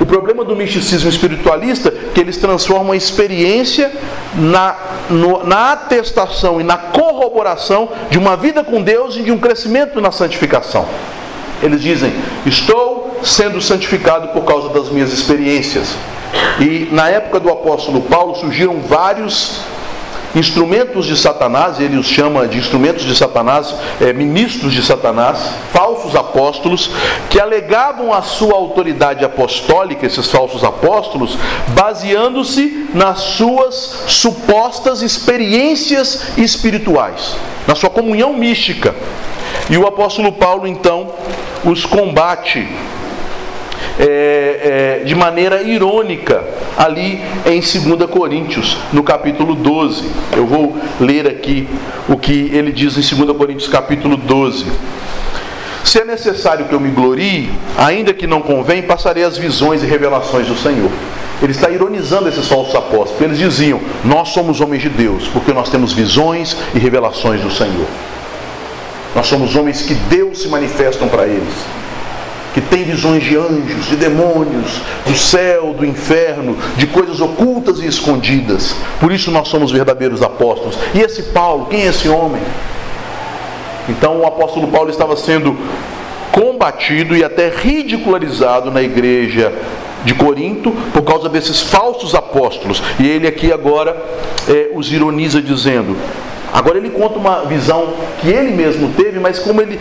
[0.00, 3.90] O problema do misticismo espiritualista é que eles transformam a experiência
[4.34, 4.76] na,
[5.10, 10.00] no, na atestação e na corroboração de uma vida com Deus e de um crescimento
[10.00, 10.86] na santificação.
[11.62, 12.12] Eles dizem:
[12.46, 15.96] Estou sendo santificado por causa das minhas experiências.
[16.60, 19.62] E na época do apóstolo Paulo surgiram vários
[20.34, 26.14] instrumentos de Satanás, ele os chama de instrumentos de Satanás, é, ministros de Satanás, falsos
[26.14, 26.90] apóstolos,
[27.30, 31.36] que alegavam a sua autoridade apostólica, esses falsos apóstolos,
[31.68, 38.94] baseando-se nas suas supostas experiências espirituais, na sua comunhão mística.
[39.70, 41.10] E o apóstolo Paulo então
[41.64, 42.66] os combate
[43.98, 46.42] é, é, de maneira irônica
[46.76, 50.08] ali em 2 Coríntios, no capítulo 12.
[50.36, 51.68] Eu vou ler aqui
[52.08, 54.66] o que ele diz em 2 Coríntios, capítulo 12.
[55.84, 59.86] Se é necessário que eu me glorie, ainda que não convém, passarei as visões e
[59.86, 60.90] revelações do Senhor.
[61.40, 63.20] Ele está ironizando esses falsos apóstolos.
[63.20, 67.86] Eles diziam: Nós somos homens de Deus, porque nós temos visões e revelações do Senhor.
[69.14, 71.54] Nós somos homens que Deus se manifestam para eles
[72.58, 77.86] que tem visões de anjos, de demônios, do céu, do inferno, de coisas ocultas e
[77.86, 78.74] escondidas.
[78.98, 80.76] Por isso nós somos verdadeiros apóstolos.
[80.92, 82.42] E esse Paulo, quem é esse homem?
[83.88, 85.56] Então o apóstolo Paulo estava sendo
[86.32, 89.52] combatido e até ridicularizado na igreja
[90.04, 92.82] de Corinto por causa desses falsos apóstolos.
[92.98, 93.96] E ele aqui agora
[94.48, 95.96] é, os ironiza dizendo:
[96.58, 99.78] Agora ele conta uma visão que ele mesmo teve, mas como ele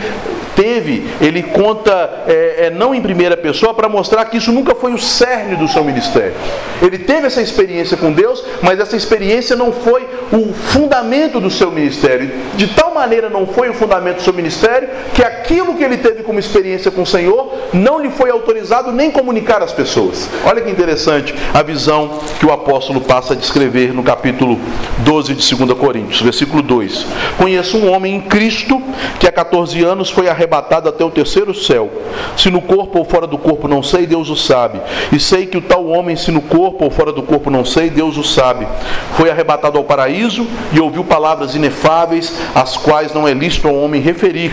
[0.55, 4.93] teve, ele conta é, é, não em primeira pessoa para mostrar que isso nunca foi
[4.93, 6.33] o cerne do seu ministério.
[6.79, 11.71] Ele teve essa experiência com Deus, mas essa experiência não foi o fundamento do seu
[11.71, 12.29] ministério.
[12.55, 16.21] De tal maneira não foi o fundamento do seu ministério que aquilo que ele teve
[16.21, 20.29] como experiência com o Senhor não lhe foi autorizado nem comunicar às pessoas.
[20.45, 24.59] Olha que interessante a visão que o apóstolo passa a descrever no capítulo
[24.99, 27.07] 12 de 2 Coríntios, versículo 2.
[27.37, 28.81] Conheço um homem em Cristo
[29.19, 31.89] que há 14 anos foi arrebatado até o terceiro céu.
[32.35, 34.79] Se no corpo ou fora do corpo não sei, Deus o sabe.
[35.11, 37.89] E sei que o tal homem, se no corpo ou fora do corpo não sei,
[37.89, 38.67] Deus o sabe.
[39.15, 44.01] Foi arrebatado ao paraíso e ouviu palavras inefáveis, as quais não é lícito ao homem
[44.01, 44.51] referir.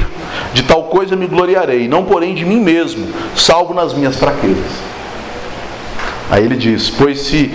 [0.52, 4.94] De tal coisa me gloriarei, não porém de mim mesmo, salvo nas minhas fraquezas.
[6.30, 7.52] Aí ele diz: Pois se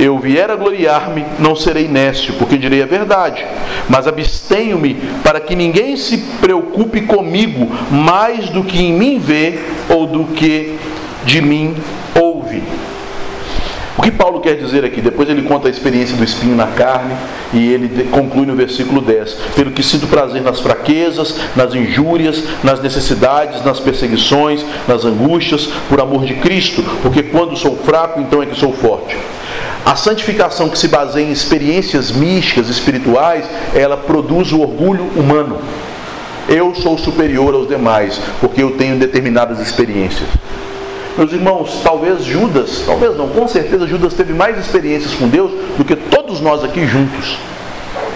[0.00, 3.44] eu vier a gloriar-me, não serei nécio, porque direi a verdade.
[3.88, 9.58] Mas abstenho-me para que ninguém se preocupe comigo mais do que em mim vê
[9.90, 10.78] ou do que
[11.26, 11.76] de mim
[12.18, 12.62] ouve.
[13.98, 15.00] O que Paulo quer dizer aqui?
[15.00, 17.14] Depois ele conta a experiência do espinho na carne
[17.52, 22.80] e ele conclui no versículo 10: Pelo que sinto prazer nas fraquezas, nas injúrias, nas
[22.80, 28.46] necessidades, nas perseguições, nas angústias, por amor de Cristo, porque quando sou fraco, então é
[28.46, 29.16] que sou forte.
[29.84, 35.58] A santificação que se baseia em experiências místicas, espirituais, ela produz o orgulho humano.
[36.48, 40.28] Eu sou superior aos demais, porque eu tenho determinadas experiências.
[41.16, 45.84] Meus irmãos, talvez Judas, talvez não, com certeza Judas teve mais experiências com Deus do
[45.84, 47.36] que todos nós aqui juntos.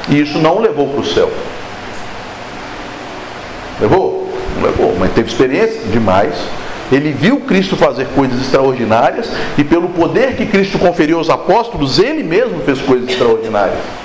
[0.09, 1.31] E isso não o levou para o céu.
[3.81, 4.33] Levou?
[4.57, 6.35] Não levou, mas teve experiência demais.
[6.93, 9.29] Ele viu Cristo fazer coisas extraordinárias
[9.59, 14.04] e, pelo poder que Cristo conferiu aos apóstolos, ele mesmo fez coisas extraordinárias.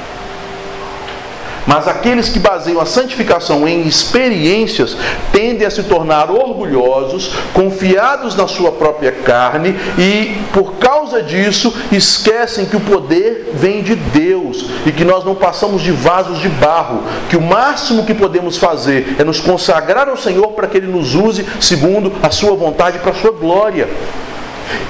[1.69, 4.97] Mas aqueles que baseiam a santificação em experiências
[5.31, 12.65] tendem a se tornar orgulhosos, confiados na sua própria carne e, por causa disso, esquecem
[12.65, 17.03] que o poder vem de Deus e que nós não passamos de vasos de barro,
[17.29, 21.13] que o máximo que podemos fazer é nos consagrar ao Senhor para que Ele nos
[21.13, 23.87] use segundo a Sua vontade para a Sua glória.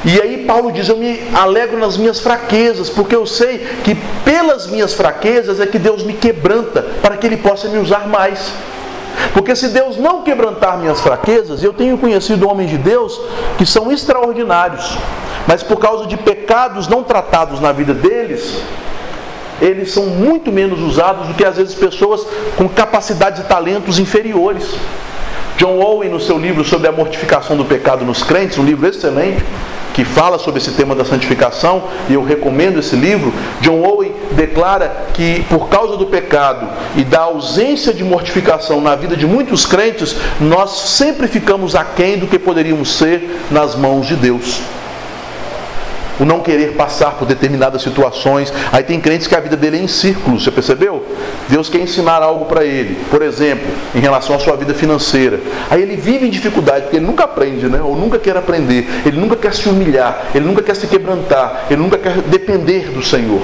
[0.05, 4.67] E aí Paulo diz: Eu me alegro nas minhas fraquezas, porque eu sei que pelas
[4.67, 8.51] minhas fraquezas é que Deus me quebranta, para que Ele possa me usar mais.
[9.33, 13.19] Porque se Deus não quebrantar minhas fraquezas, eu tenho conhecido homens de Deus
[13.57, 14.97] que são extraordinários,
[15.47, 18.61] mas por causa de pecados não tratados na vida deles,
[19.61, 22.25] eles são muito menos usados do que às vezes pessoas
[22.55, 24.73] com capacidades e talentos inferiores.
[25.59, 29.43] John Owen, no seu livro sobre a mortificação do pecado nos crentes, um livro excelente,
[29.93, 33.33] que fala sobre esse tema da santificação, e eu recomendo esse livro.
[33.59, 39.17] John Owen declara que, por causa do pecado e da ausência de mortificação na vida
[39.17, 44.61] de muitos crentes, nós sempre ficamos aquém do que poderíamos ser nas mãos de Deus.
[46.19, 48.53] O não querer passar por determinadas situações.
[48.71, 51.05] Aí tem crentes que a vida dele é em círculos, você percebeu?
[51.47, 55.39] Deus quer ensinar algo para ele, por exemplo, em relação à sua vida financeira.
[55.69, 57.81] Aí ele vive em dificuldade, porque ele nunca aprende, né?
[57.81, 61.81] ou nunca quer aprender, ele nunca quer se humilhar, ele nunca quer se quebrantar, ele
[61.81, 63.41] nunca quer depender do Senhor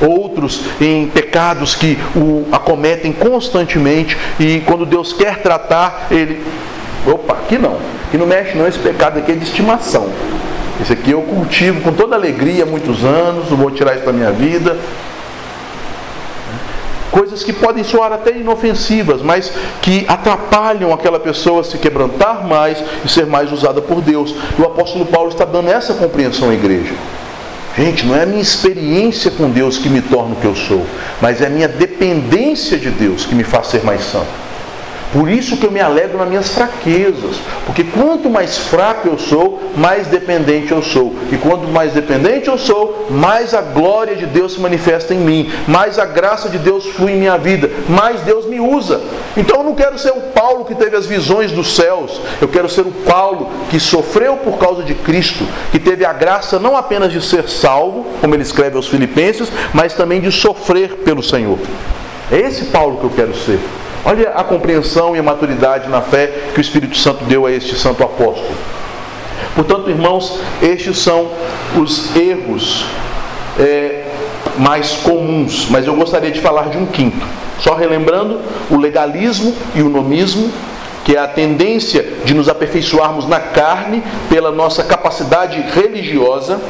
[0.00, 6.42] outros em pecados que o acometem constantemente e quando Deus quer tratar, ele.
[7.06, 10.08] Opa, aqui não, aqui não mexe não, esse pecado aqui é de estimação.
[10.80, 14.12] Esse aqui eu cultivo com toda alegria há muitos anos, não vou tirar isso da
[14.12, 14.76] minha vida.
[17.10, 22.82] Coisas que podem soar até inofensivas, mas que atrapalham aquela pessoa a se quebrantar mais
[23.04, 24.34] e ser mais usada por Deus.
[24.58, 26.92] E o apóstolo Paulo está dando essa compreensão à igreja.
[27.76, 30.84] Gente, não é a minha experiência com Deus que me torna o que eu sou,
[31.20, 34.26] mas é a minha dependência de Deus que me faz ser mais santo.
[35.14, 39.62] Por isso que eu me alegro nas minhas fraquezas, porque quanto mais fraco eu sou,
[39.76, 41.14] mais dependente eu sou.
[41.30, 45.52] E quanto mais dependente eu sou, mais a glória de Deus se manifesta em mim,
[45.68, 49.00] mais a graça de Deus flui em minha vida, mais Deus me usa.
[49.36, 52.68] Então eu não quero ser o Paulo que teve as visões dos céus, eu quero
[52.68, 57.12] ser o Paulo que sofreu por causa de Cristo, que teve a graça não apenas
[57.12, 61.58] de ser salvo, como ele escreve aos Filipenses, mas também de sofrer pelo Senhor.
[62.32, 63.60] É esse Paulo que eu quero ser.
[64.04, 67.74] Olha a compreensão e a maturidade na fé que o Espírito Santo deu a este
[67.74, 68.54] santo apóstolo.
[69.54, 71.30] Portanto, irmãos, estes são
[71.76, 72.84] os erros
[73.58, 74.04] é,
[74.58, 77.24] mais comuns, mas eu gostaria de falar de um quinto.
[77.60, 78.40] Só relembrando
[78.70, 80.52] o legalismo e o nomismo,
[81.04, 86.60] que é a tendência de nos aperfeiçoarmos na carne pela nossa capacidade religiosa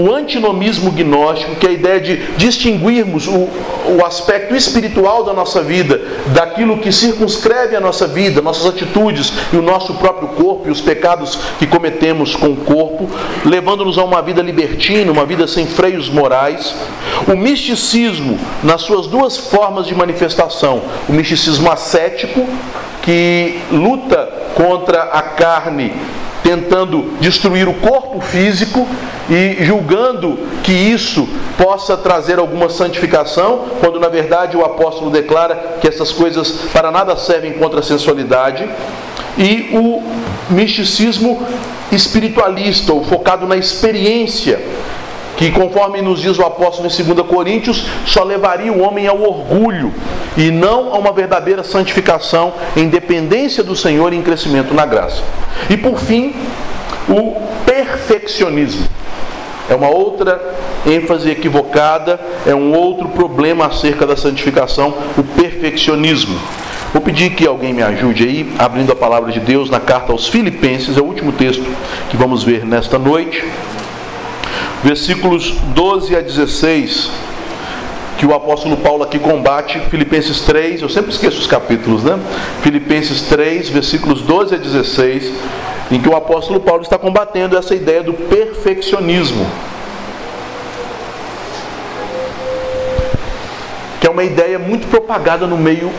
[0.00, 3.48] o antinomismo gnóstico, que é a ideia de distinguirmos o,
[3.96, 9.56] o aspecto espiritual da nossa vida daquilo que circunscreve a nossa vida, nossas atitudes e
[9.56, 13.08] o nosso próprio corpo e os pecados que cometemos com o corpo,
[13.44, 16.74] levando-nos a uma vida libertina, uma vida sem freios morais.
[17.26, 22.46] O misticismo, nas suas duas formas de manifestação, o misticismo ascético,
[23.02, 25.92] que luta contra a carne
[26.46, 28.86] tentando destruir o corpo físico
[29.28, 31.28] e julgando que isso
[31.58, 37.16] possa trazer alguma santificação, quando na verdade o apóstolo declara que essas coisas para nada
[37.16, 38.64] servem contra a sensualidade,
[39.36, 40.00] e o
[40.48, 41.44] misticismo
[41.90, 44.60] espiritualista, ou focado na experiência,
[45.36, 49.92] que conforme nos diz o apóstolo em 2 Coríntios, só levaria o homem ao orgulho
[50.36, 55.22] e não a uma verdadeira santificação em dependência do Senhor e em crescimento na graça.
[55.68, 56.34] E por fim,
[57.08, 58.86] o perfeccionismo.
[59.68, 60.40] É uma outra
[60.86, 66.38] ênfase equivocada, é um outro problema acerca da santificação, o perfeccionismo.
[66.92, 70.28] Vou pedir que alguém me ajude aí, abrindo a palavra de Deus na carta aos
[70.28, 71.64] Filipenses, é o último texto
[72.08, 73.44] que vamos ver nesta noite
[74.82, 77.10] versículos 12 a 16,
[78.18, 82.18] que o apóstolo Paulo aqui combate, Filipenses 3, eu sempre esqueço os capítulos, né?
[82.62, 85.32] Filipenses 3, versículos 12 a 16,
[85.90, 89.46] em que o apóstolo Paulo está combatendo essa ideia do perfeccionismo.
[94.00, 95.90] Que é uma ideia muito propagada no meio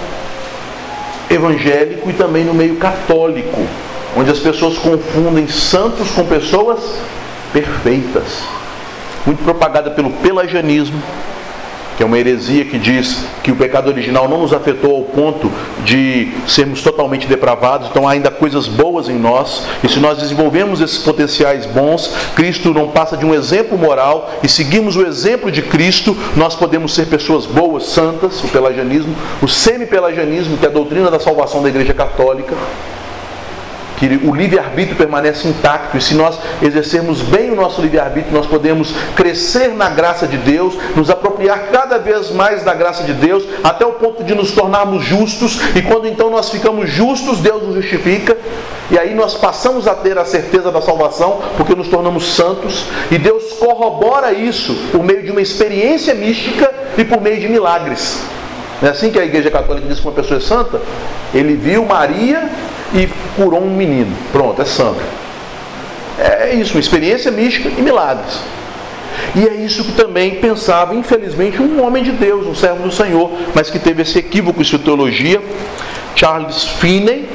[1.30, 3.68] evangélico e também no meio católico,
[4.16, 6.80] onde as pessoas confundem santos com pessoas
[7.54, 8.58] perfeitas
[9.28, 11.00] muito propagada pelo pelagianismo,
[11.98, 15.52] que é uma heresia que diz que o pecado original não nos afetou ao ponto
[15.84, 20.80] de sermos totalmente depravados, então há ainda coisas boas em nós, e se nós desenvolvemos
[20.80, 25.64] esses potenciais bons, Cristo não passa de um exemplo moral, e seguimos o exemplo de
[25.64, 31.10] Cristo, nós podemos ser pessoas boas, santas, o pelagianismo, o semi-pelagianismo, que é a doutrina
[31.10, 32.56] da salvação da Igreja Católica,
[33.98, 38.94] que o livre-arbítrio permanece intacto e se nós exercermos bem o nosso livre-arbítrio, nós podemos
[39.16, 43.86] crescer na graça de Deus, nos apropriar cada vez mais da graça de Deus, até
[43.86, 48.38] o ponto de nos tornarmos justos, e quando então nós ficamos justos, Deus nos justifica,
[48.92, 53.18] e aí nós passamos a ter a certeza da salvação, porque nos tornamos santos, e
[53.18, 58.22] Deus corrobora isso por meio de uma experiência mística e por meio de milagres.
[58.82, 60.80] É assim que a Igreja Católica diz que uma pessoa é santa?
[61.34, 62.48] Ele viu Maria
[62.94, 64.14] e curou um menino.
[64.32, 65.00] Pronto, é santo.
[66.20, 68.42] É isso, uma experiência mística e milagres.
[69.36, 73.32] E é isso que também pensava, infelizmente, um homem de Deus, um servo do Senhor,
[73.54, 75.42] mas que teve esse equívoco em sua teologia,
[76.16, 77.30] Charles Finney,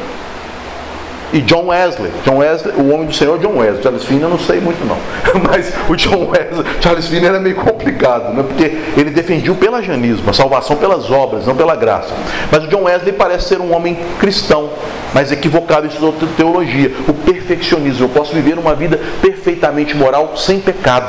[1.33, 2.11] e John Wesley.
[2.25, 3.83] John Wesley, o homem do Senhor John Wesley.
[3.83, 4.99] Charles Finney eu não sei muito não.
[5.49, 8.43] Mas o John Wesley, Charles Finney era meio complicado, né?
[8.43, 12.15] porque ele defendia o pelagianismo, a salvação pelas obras, não pela graça.
[12.51, 14.71] Mas o John Wesley parece ser um homem cristão,
[15.15, 16.93] mas equivocado em sua teologia.
[17.09, 18.05] O perfeccionismo.
[18.05, 21.09] Eu posso viver uma vida perfeitamente moral sem pecado.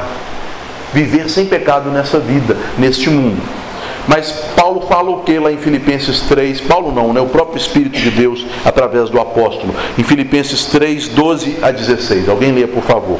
[0.94, 3.42] Viver sem pecado nessa vida, neste mundo.
[4.08, 6.62] Mas Paulo fala o que lá em Filipenses 3?
[6.62, 7.22] Paulo não, né?
[7.22, 9.74] O próprio Espírito de Deus através do apóstolo.
[9.98, 12.28] Em Filipenses 3, 12 a 16.
[12.28, 13.20] Alguém leia, por favor.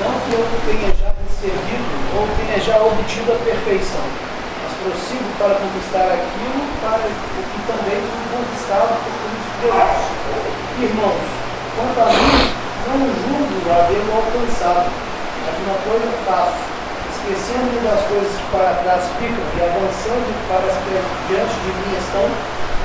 [0.00, 1.84] Não que eu tenha já recebido
[2.16, 4.00] ou tenha já obtido a perfeição,
[4.62, 10.90] mas prossigo para conquistar aquilo para o que também fui conquistado por Cristo Deus.
[10.90, 11.20] Irmãos,
[11.76, 12.56] quanto a mim,
[12.88, 14.90] não julgo haver alcançado,
[15.44, 16.75] mas uma coisa faço
[17.26, 20.94] esquecendo-me das coisas que para trás ficam e avançando para as que
[21.26, 22.26] diante de mim estão,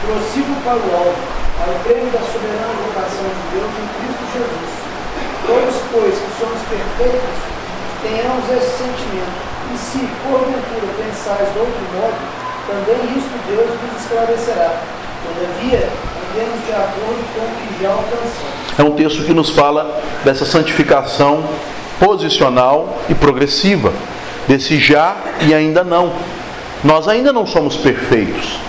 [0.02, 1.22] prossigo para o alto,
[1.62, 4.72] para o prêmio da soberana vocação de Deus em Cristo Jesus.
[5.46, 7.38] Todos, pois, que somos perfeitos,
[8.02, 9.38] tenhamos esse sentimento.
[9.70, 12.18] E se, porventura, pensais de outro modo,
[12.66, 14.74] também isto Deus vos esclarecerá.
[15.22, 18.74] Todavia, andemos de acordo com o que já alcançamos.
[18.78, 21.44] É um texto que nos fala dessa santificação
[22.00, 23.94] posicional e progressiva
[24.48, 26.12] desse já e ainda não.
[26.84, 28.60] Nós ainda não somos perfeitos.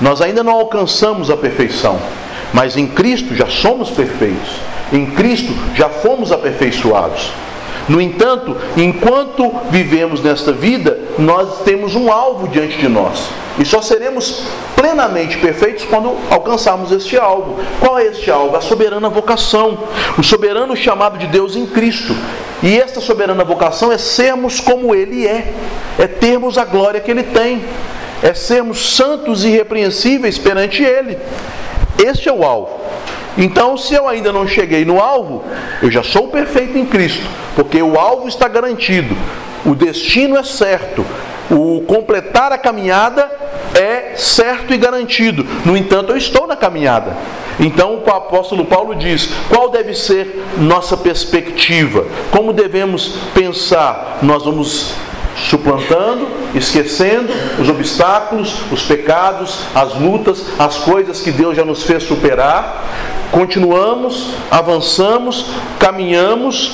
[0.00, 2.00] Nós ainda não alcançamos a perfeição.
[2.52, 4.50] Mas em Cristo já somos perfeitos.
[4.92, 7.30] Em Cristo já fomos aperfeiçoados.
[7.88, 13.28] No entanto, enquanto vivemos nesta vida, nós temos um alvo diante de nós.
[13.58, 17.58] E só seremos plenamente perfeitos quando alcançarmos este alvo.
[17.80, 18.56] Qual é este alvo?
[18.56, 19.78] A soberana vocação,
[20.16, 22.14] o soberano chamado de Deus em Cristo.
[22.62, 25.52] E esta soberana vocação é sermos como Ele é,
[25.98, 27.62] é termos a glória que Ele tem,
[28.22, 31.18] é sermos santos e irrepreensíveis perante Ele.
[31.98, 32.80] Este é o alvo.
[33.36, 35.42] Então, se eu ainda não cheguei no alvo,
[35.82, 39.16] eu já sou perfeito em Cristo, porque o alvo está garantido,
[39.64, 41.04] o destino é certo,
[41.50, 43.30] o completar a caminhada
[43.74, 45.44] é certo e garantido.
[45.64, 47.16] No entanto, eu estou na caminhada.
[47.58, 52.06] Então, o apóstolo Paulo diz: qual deve ser nossa perspectiva?
[52.30, 54.18] Como devemos pensar?
[54.22, 54.94] Nós vamos
[55.48, 62.02] suplantando, esquecendo os obstáculos, os pecados, as lutas, as coisas que Deus já nos fez
[62.02, 62.84] superar.
[63.30, 65.46] Continuamos, avançamos,
[65.78, 66.72] caminhamos,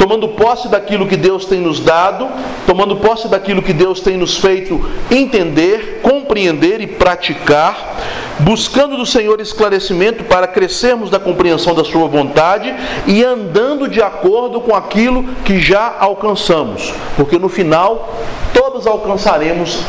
[0.00, 2.26] tomando posse daquilo que Deus tem nos dado,
[2.66, 7.98] tomando posse daquilo que Deus tem nos feito entender, compreender e praticar,
[8.38, 12.74] buscando do Senhor esclarecimento para crescermos na compreensão da Sua vontade
[13.06, 18.14] e andando de acordo com aquilo que já alcançamos, porque no final
[18.54, 19.80] todos alcançaremos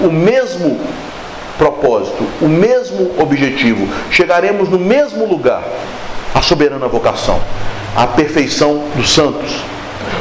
[0.00, 0.80] o mesmo
[1.56, 5.62] propósito, o mesmo objetivo, chegaremos no mesmo lugar,
[6.34, 7.40] a soberana vocação
[7.96, 9.74] a perfeição dos santos.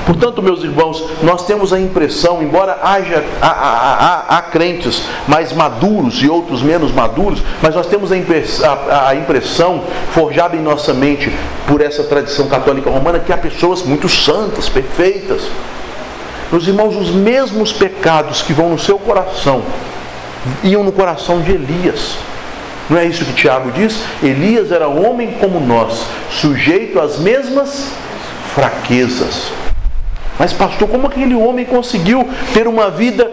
[0.06, 6.22] Portanto, meus irmãos, nós temos a impressão, embora haja há, há, há, crentes mais maduros
[6.22, 11.32] e outros menos maduros, mas nós temos a impressão, a impressão forjada em nossa mente
[11.68, 15.44] por essa tradição católica romana que há pessoas muito santas, perfeitas.
[16.52, 19.64] Meus irmãos, os mesmos pecados que vão no seu coração
[20.64, 22.18] iam no coração de Elias.
[22.90, 24.00] Não é isso que Tiago diz?
[24.22, 27.92] Elias era homem como nós, sujeito às mesmas
[28.54, 29.52] fraquezas.
[30.38, 33.32] Mas, pastor, como aquele homem conseguiu ter uma vida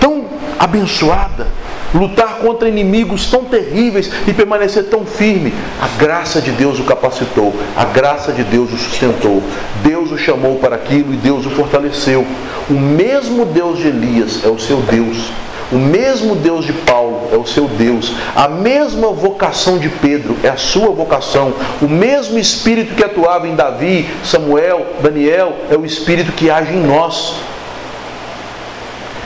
[0.00, 0.26] tão
[0.58, 1.46] abençoada,
[1.94, 5.54] lutar contra inimigos tão terríveis e permanecer tão firme?
[5.80, 9.42] A graça de Deus o capacitou, a graça de Deus o sustentou.
[9.82, 12.26] Deus o chamou para aquilo e Deus o fortaleceu.
[12.68, 15.30] O mesmo Deus de Elias é o seu Deus.
[15.70, 18.12] O mesmo Deus de Paulo é o seu Deus.
[18.34, 21.52] A mesma vocação de Pedro é a sua vocação.
[21.82, 26.82] O mesmo Espírito que atuava em Davi, Samuel, Daniel é o Espírito que age em
[26.82, 27.34] nós.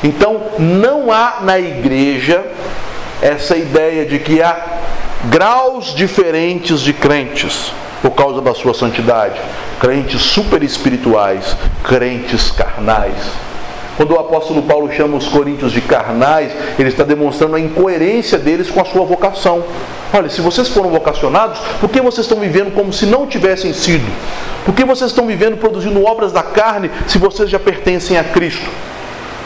[0.03, 2.45] Então, não há na igreja
[3.21, 4.81] essa ideia de que há
[5.27, 7.73] graus diferentes de crentes
[8.03, 9.41] por causa da sua santidade.
[9.81, 13.52] Crentes super espirituais, crentes carnais.
[13.97, 18.71] Quando o apóstolo Paulo chama os coríntios de carnais, ele está demonstrando a incoerência deles
[18.71, 19.63] com a sua vocação.
[20.13, 24.05] Olha, se vocês foram vocacionados, por que vocês estão vivendo como se não tivessem sido?
[24.65, 28.69] Por que vocês estão vivendo produzindo obras da carne se vocês já pertencem a Cristo?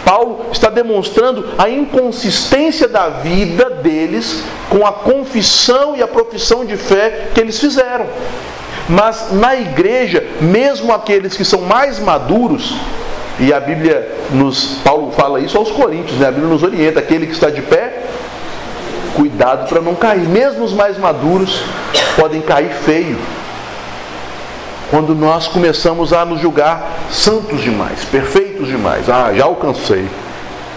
[0.04, 6.76] Paulo está demonstrando a inconsistência da vida deles com a confissão e a profissão de
[6.76, 8.06] fé que eles fizeram.
[8.88, 12.76] Mas na igreja, mesmo aqueles que são mais maduros,
[13.38, 14.78] e a Bíblia nos.
[14.82, 16.28] Paulo fala isso aos Coríntios, né?
[16.28, 18.02] A Bíblia nos orienta, aquele que está de pé,
[19.14, 20.26] cuidado para não cair.
[20.28, 21.62] Mesmo os mais maduros
[22.16, 23.18] podem cair feio.
[24.90, 29.10] Quando nós começamos a nos julgar santos demais, perfeitos demais.
[29.10, 30.06] Ah, já alcancei.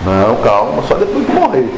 [0.03, 1.69] Não, calma, só depois de morrer.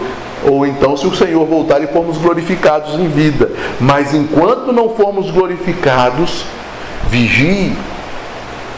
[0.44, 3.52] Ou então, se o Senhor voltar e formos glorificados em vida.
[3.80, 6.46] Mas enquanto não formos glorificados,
[7.10, 7.76] vigie,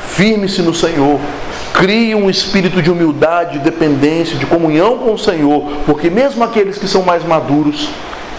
[0.09, 1.19] firme-se no Senhor,
[1.74, 6.78] Crie um espírito de humildade, de dependência, de comunhão com o Senhor, porque mesmo aqueles
[6.78, 7.89] que são mais maduros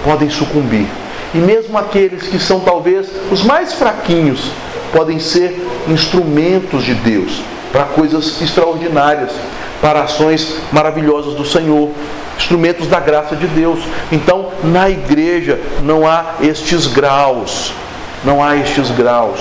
[0.04, 0.86] podem sucumbir.
[1.34, 4.52] E mesmo aqueles que são talvez os mais fraquinhos
[4.92, 9.32] podem ser instrumentos de Deus para coisas extraordinárias,
[9.80, 11.90] para ações maravilhosas do Senhor,
[12.38, 13.80] instrumentos da graça de Deus.
[14.12, 17.72] Então, na igreja não há estes graus,
[18.24, 19.40] não há estes graus.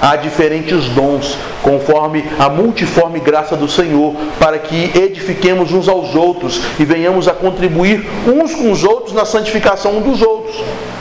[0.00, 6.60] Há diferentes dons, conforme a multiforme graça do Senhor, para que edifiquemos uns aos outros
[6.78, 10.56] e venhamos a contribuir uns com os outros na santificação um dos outros.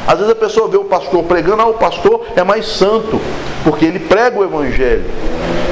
[0.08, 3.20] Às vezes a pessoa vê o pastor pregando, ah, o pastor é mais santo,
[3.64, 5.06] porque ele prega o Evangelho.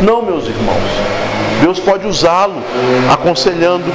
[0.01, 1.23] Não, meus irmãos.
[1.61, 2.61] Deus pode usá-lo
[3.09, 3.85] aconselhando,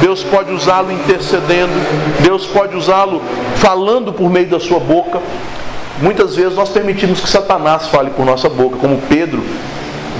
[0.00, 1.72] Deus pode usá-lo intercedendo,
[2.20, 3.20] Deus pode usá-lo
[3.56, 5.20] falando por meio da sua boca.
[6.00, 9.42] Muitas vezes nós permitimos que Satanás fale por nossa boca, como Pedro,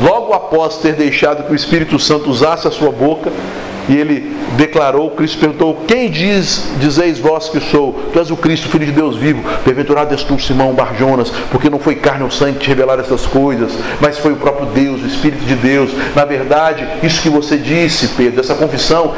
[0.02, 3.30] logo após ter deixado que o Espírito Santo usasse a sua boca,
[3.88, 7.92] e ele declarou, Cristo perguntou, quem diz, dizeis vós que sou?
[8.12, 9.42] Tu és o Cristo, Filho de Deus vivo.
[9.64, 13.26] Bem-aventurado és tu, Simão Barjonas, porque não foi carne ou sangue que te revelaram essas
[13.26, 15.90] coisas, mas foi o próprio Deus, o Espírito de Deus.
[16.14, 19.14] Na verdade, isso que você disse, Pedro, essa confissão,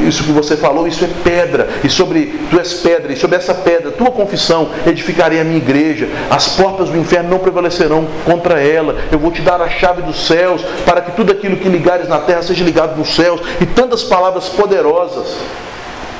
[0.00, 1.68] isso que você falou, isso é pedra.
[1.82, 6.08] E sobre, tu és pedra, e sobre essa pedra, tua confissão, edificarei a minha igreja.
[6.30, 8.96] As portas do inferno não prevalecerão contra ela.
[9.10, 12.18] Eu vou te dar a chave dos céus, para que tudo aquilo que ligares na
[12.18, 13.40] terra seja ligado nos céus.
[13.60, 15.34] E tantas tantas palavras poderosas.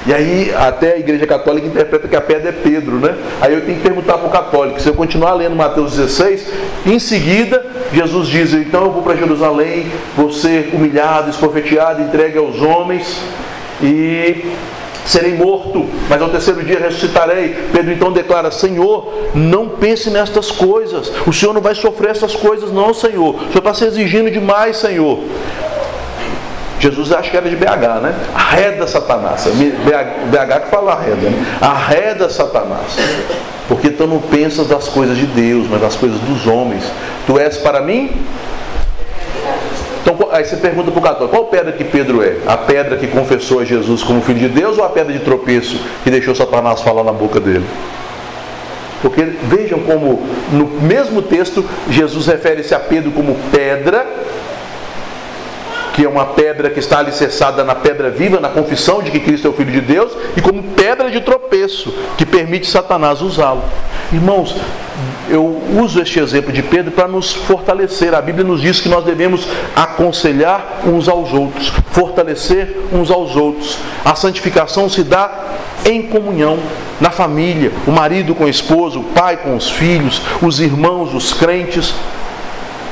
[0.06, 3.16] E aí até a igreja católica interpreta que a pedra é Pedro, né?
[3.40, 6.46] Aí eu tenho que perguntar para o católico, se eu continuar lendo Mateus 16,
[6.86, 12.62] em seguida Jesus diz, então eu vou para Jerusalém, vou ser humilhado, esprofeteado, entregue aos
[12.62, 13.20] homens
[13.82, 14.44] e
[15.04, 17.56] serei morto, mas ao terceiro dia ressuscitarei.
[17.72, 21.12] Pedro então declara: Senhor, não pense nestas coisas.
[21.26, 23.34] O Senhor não vai sofrer essas coisas, não, Senhor.
[23.34, 25.20] O Senhor está se exigindo demais, Senhor.
[26.78, 28.14] Jesus acho que era de BH, né?
[28.34, 29.46] Arreda Satanás.
[29.46, 31.46] BH que fala arreda, né?
[31.60, 32.96] Arreda Satanás.
[33.68, 36.84] Porque tu não pensas das coisas de Deus, mas das coisas dos homens.
[37.26, 38.10] Tu és para mim?
[40.02, 42.36] Então, aí você pergunta para o católico, qual pedra que Pedro é?
[42.46, 45.80] A pedra que confessou a Jesus como filho de Deus ou a pedra de tropeço
[46.04, 47.66] que deixou Satanás falar na boca dele?
[49.02, 50.22] Porque vejam como
[50.52, 54.06] no mesmo texto Jesus refere-se a Pedro como pedra
[55.96, 59.46] que é uma pedra que está alicerçada na pedra viva, na confissão de que Cristo
[59.46, 63.62] é o Filho de Deus, e como pedra de tropeço, que permite Satanás usá-lo.
[64.12, 64.54] Irmãos,
[65.30, 68.14] eu uso este exemplo de Pedro para nos fortalecer.
[68.14, 73.78] A Bíblia nos diz que nós devemos aconselhar uns aos outros, fortalecer uns aos outros.
[74.04, 75.30] A santificação se dá
[75.86, 76.58] em comunhão,
[77.00, 81.32] na família, o marido com a esposa, o pai com os filhos, os irmãos, os
[81.32, 81.94] crentes.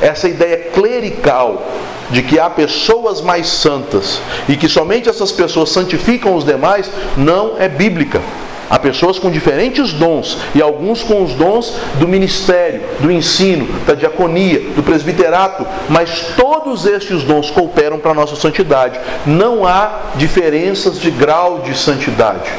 [0.01, 1.63] Essa ideia clerical
[2.11, 7.55] de que há pessoas mais santas e que somente essas pessoas santificam os demais não
[7.59, 8.21] é bíblica.
[8.69, 13.95] Há pessoas com diferentes dons e alguns com os dons do ministério, do ensino, da
[13.95, 18.99] diaconia, do presbiterato, mas todos estes dons cooperam para a nossa santidade.
[19.27, 22.51] Não há diferenças de grau de santidade.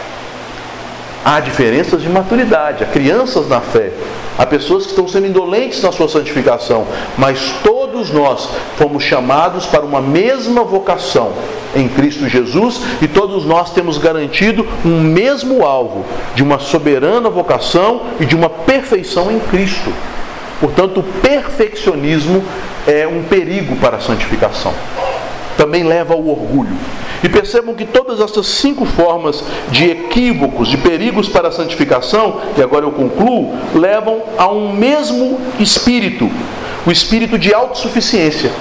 [1.23, 3.91] Há diferenças de maturidade, há crianças na fé,
[4.37, 6.85] há pessoas que estão sendo indolentes na sua santificação,
[7.17, 11.31] mas todos nós fomos chamados para uma mesma vocação
[11.75, 18.03] em Cristo Jesus e todos nós temos garantido um mesmo alvo de uma soberana vocação
[18.19, 19.91] e de uma perfeição em Cristo.
[20.59, 22.43] Portanto, o perfeccionismo
[22.87, 24.73] é um perigo para a santificação.
[25.57, 26.75] Também leva ao orgulho.
[27.23, 32.61] E percebam que todas essas cinco formas de equívocos, de perigos para a santificação, e
[32.61, 36.29] agora eu concluo, levam a um mesmo espírito,
[36.85, 38.51] o espírito de autossuficiência,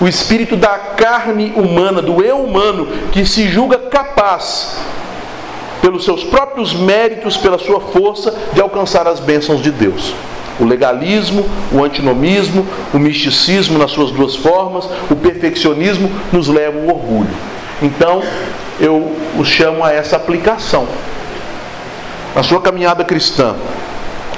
[0.00, 4.76] o espírito da carne humana, do eu humano, que se julga capaz,
[5.80, 10.14] pelos seus próprios méritos, pela sua força, de alcançar as bênçãos de Deus.
[10.58, 16.96] O legalismo, o antinomismo, o misticismo nas suas duas formas, o perfeccionismo nos levam ao
[16.96, 17.55] orgulho.
[17.82, 18.22] Então,
[18.80, 20.86] eu os chamo a essa aplicação.
[22.34, 23.54] Na sua caminhada cristã,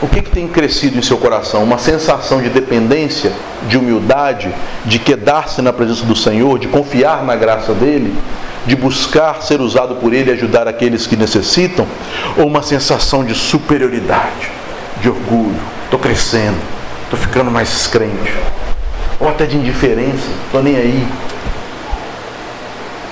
[0.00, 1.64] o que, que tem crescido em seu coração?
[1.64, 3.32] Uma sensação de dependência,
[3.68, 4.52] de humildade,
[4.84, 8.14] de quedar-se na presença do Senhor, de confiar na graça dele,
[8.64, 11.86] de buscar ser usado por Ele e ajudar aqueles que necessitam,
[12.36, 14.52] ou uma sensação de superioridade,
[15.00, 16.58] de orgulho, estou crescendo,
[17.04, 18.36] estou ficando mais crente,
[19.18, 21.08] ou até de indiferença, estou nem aí.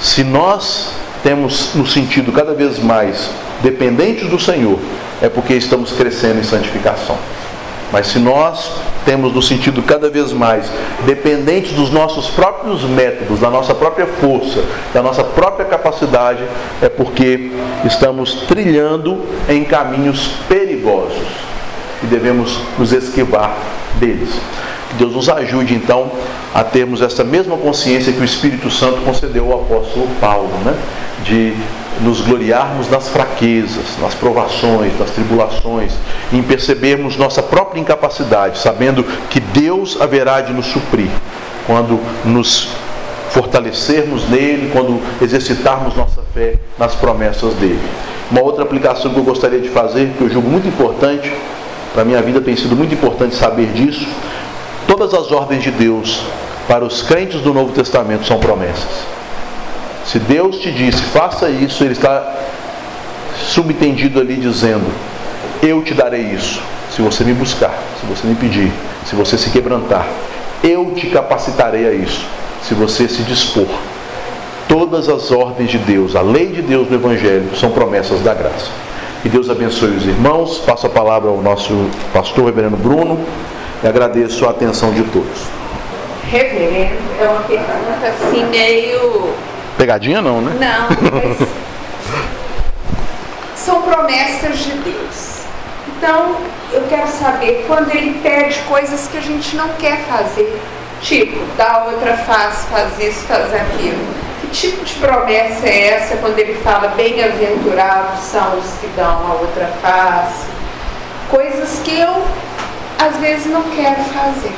[0.00, 0.92] Se nós
[1.22, 3.30] temos no sentido cada vez mais
[3.62, 4.78] dependentes do Senhor,
[5.20, 7.16] é porque estamos crescendo em santificação.
[7.92, 8.72] Mas se nós
[9.04, 10.66] temos no sentido cada vez mais
[11.04, 16.42] dependentes dos nossos próprios métodos, da nossa própria força, da nossa própria capacidade,
[16.82, 17.52] é porque
[17.84, 21.26] estamos trilhando em caminhos perigosos
[22.02, 23.56] e devemos nos esquivar
[23.98, 24.30] deles.
[24.96, 26.10] Deus nos ajude então
[26.54, 30.74] a termos essa mesma consciência que o Espírito Santo concedeu ao apóstolo Paulo, né?
[31.24, 31.54] de
[32.02, 35.92] nos gloriarmos nas fraquezas, nas provações, nas tribulações,
[36.32, 41.08] em percebermos nossa própria incapacidade, sabendo que Deus haverá de nos suprir
[41.66, 42.68] quando nos
[43.30, 47.80] fortalecermos nele, quando exercitarmos nossa fé nas promessas dele.
[48.30, 51.32] Uma outra aplicação que eu gostaria de fazer, que eu julgo muito importante,
[51.92, 54.06] para a minha vida tem sido muito importante saber disso,
[54.86, 56.22] todas as ordens de Deus
[56.68, 59.06] para os crentes do Novo Testamento são promessas.
[60.04, 62.34] Se Deus te disse, faça isso, Ele está
[63.48, 64.86] subentendido ali dizendo:
[65.62, 66.60] Eu te darei isso,
[66.90, 68.72] se você me buscar, se você me pedir,
[69.04, 70.06] se você se quebrantar.
[70.62, 72.24] Eu te capacitarei a isso,
[72.62, 73.68] se você se dispor.
[74.68, 78.70] Todas as ordens de Deus, a lei de Deus no Evangelho, são promessas da graça.
[79.22, 80.58] Que Deus abençoe os irmãos.
[80.58, 81.72] Passo a palavra ao nosso
[82.12, 83.18] pastor, reverendo Bruno,
[83.82, 85.42] e agradeço a atenção de todos.
[86.30, 89.34] Reverendo, é uma pergunta assim meio
[89.76, 90.56] Pegadinha não, né?
[90.58, 91.48] Não, mas
[93.54, 95.40] são promessas de Deus.
[95.88, 96.36] Então,
[96.72, 100.60] eu quero saber quando ele pede coisas que a gente não quer fazer,
[101.00, 103.98] tipo, dá outra face, faz isso, faz aquilo.
[104.40, 109.34] Que tipo de promessa é essa quando ele fala bem-aventurados são os que dão a
[109.34, 110.46] outra face?
[111.28, 112.24] Coisas que eu
[112.98, 114.54] às vezes não quero fazer.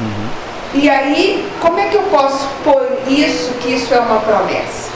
[0.00, 0.28] Uhum.
[0.74, 4.90] E aí, como é que eu posso pôr isso, que isso é uma promessa?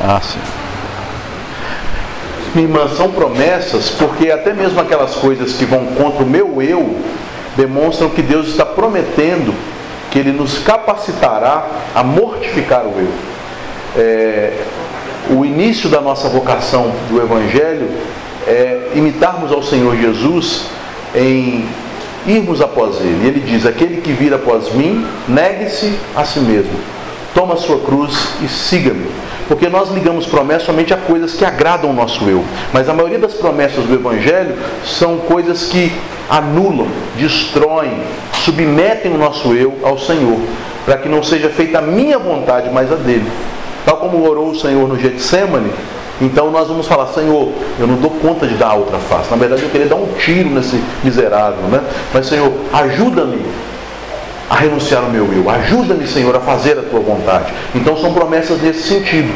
[0.00, 0.38] Ah, sim.
[2.54, 6.98] Minha irmã, são promessas porque até mesmo aquelas coisas que vão contra o meu eu
[7.56, 9.54] demonstram que Deus está prometendo
[10.10, 13.12] que Ele nos capacitará a mortificar o eu.
[13.96, 14.64] É,
[15.30, 17.90] o início da nossa vocação do Evangelho
[18.46, 20.77] é imitarmos ao Senhor Jesus
[21.14, 21.66] em
[22.26, 23.26] irmos após ele.
[23.26, 26.72] Ele diz: Aquele que vir após mim, negue-se a si mesmo,
[27.34, 29.06] toma a sua cruz e siga-me.
[29.48, 32.44] Porque nós ligamos promessas somente a coisas que agradam o nosso eu.
[32.70, 34.54] Mas a maioria das promessas do Evangelho
[34.84, 35.90] são coisas que
[36.28, 36.86] anulam,
[37.16, 38.02] destroem,
[38.44, 40.38] submetem o nosso eu ao Senhor,
[40.84, 43.30] para que não seja feita a minha vontade, mas a dele.
[43.86, 45.70] Tal como orou o Senhor no Getsemane,
[46.20, 49.30] então nós vamos falar, Senhor, eu não dou conta de dar a outra face.
[49.30, 51.80] Na verdade, eu queria dar um tiro nesse miserável, né?
[52.12, 53.40] Mas, Senhor, ajuda-me
[54.50, 55.48] a renunciar ao meu eu.
[55.48, 57.52] Ajuda-me, Senhor, a fazer a tua vontade.
[57.74, 59.32] Então são promessas nesse sentido.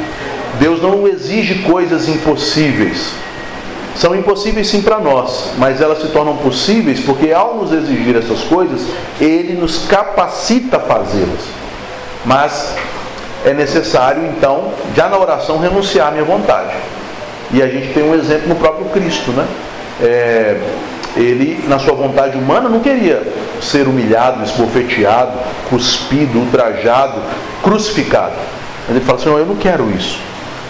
[0.59, 3.13] Deus não exige coisas impossíveis.
[3.95, 8.41] São impossíveis sim para nós, mas elas se tornam possíveis porque ao nos exigir essas
[8.41, 8.81] coisas,
[9.21, 11.43] Ele nos capacita a fazê-las.
[12.25, 12.75] Mas
[13.45, 16.75] é necessário, então, já na oração, renunciar à minha vontade.
[17.53, 19.47] E a gente tem um exemplo no próprio Cristo, né?
[20.01, 20.57] É,
[21.17, 23.23] ele, na sua vontade humana, não queria
[23.61, 25.33] ser humilhado, esbofeteado,
[25.69, 27.21] cuspido, ultrajado,
[27.63, 28.35] crucificado.
[28.89, 30.19] Ele fala, Senhor, eu não quero isso,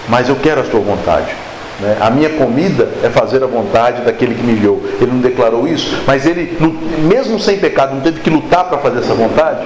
[0.09, 1.33] mas eu quero a sua vontade.
[1.81, 1.97] Né?
[2.01, 4.83] A minha comida é fazer a vontade daquele que me enviou.
[5.01, 6.59] Ele não declarou isso, mas ele,
[6.99, 9.61] mesmo sem pecado, não teve que lutar para fazer essa vontade?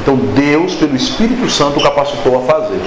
[0.00, 2.80] Então Deus, pelo Espírito Santo, o capacitou a fazer.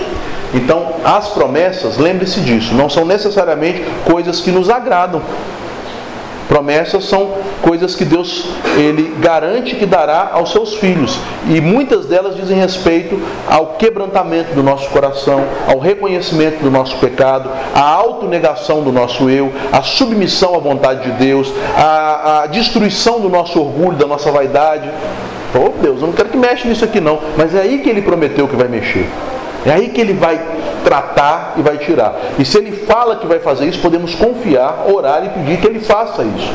[0.54, 5.22] Então, as promessas, lembre-se disso, não são necessariamente coisas que nos agradam.
[6.52, 8.44] Promessas são coisas que Deus
[8.76, 11.18] ele garante que dará aos seus filhos.
[11.48, 17.50] E muitas delas dizem respeito ao quebrantamento do nosso coração, ao reconhecimento do nosso pecado,
[17.74, 23.30] à autonegação do nosso eu, à submissão à vontade de Deus, à, à destruição do
[23.30, 24.92] nosso orgulho, da nossa vaidade.
[25.54, 27.20] Oh Deus, eu não quero que mexa nisso aqui não.
[27.38, 29.08] Mas é aí que ele prometeu que vai mexer.
[29.66, 30.42] É aí que ele vai
[30.84, 32.16] tratar e vai tirar.
[32.40, 35.80] E se ele fala que vai fazer isso, podemos confiar, orar e pedir que ele
[35.80, 36.54] faça isso.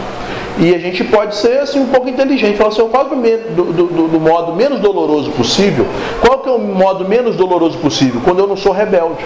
[0.59, 4.09] E a gente pode ser assim um pouco inteligente, falar assim, eu faço do, do,
[4.09, 5.87] do, modo menos doloroso possível.
[6.21, 8.23] Qual que é o modo menos doloroso possível?
[8.25, 9.25] Quando eu não sou rebelde.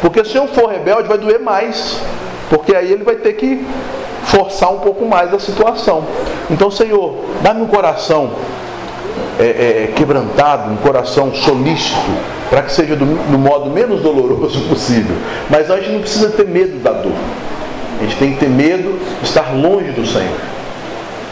[0.00, 1.98] Porque se eu for rebelde, vai doer mais.
[2.48, 3.64] Porque aí ele vai ter que
[4.24, 6.04] forçar um pouco mais a situação.
[6.48, 8.30] Então, Senhor, dá-me um coração
[9.38, 11.96] é, é, quebrantado, um coração solícito,
[12.50, 15.16] para que seja do, do modo menos doloroso possível.
[15.48, 17.12] Mas a gente não precisa ter medo da dor.
[18.00, 20.52] A gente tem que ter medo de estar longe do Senhor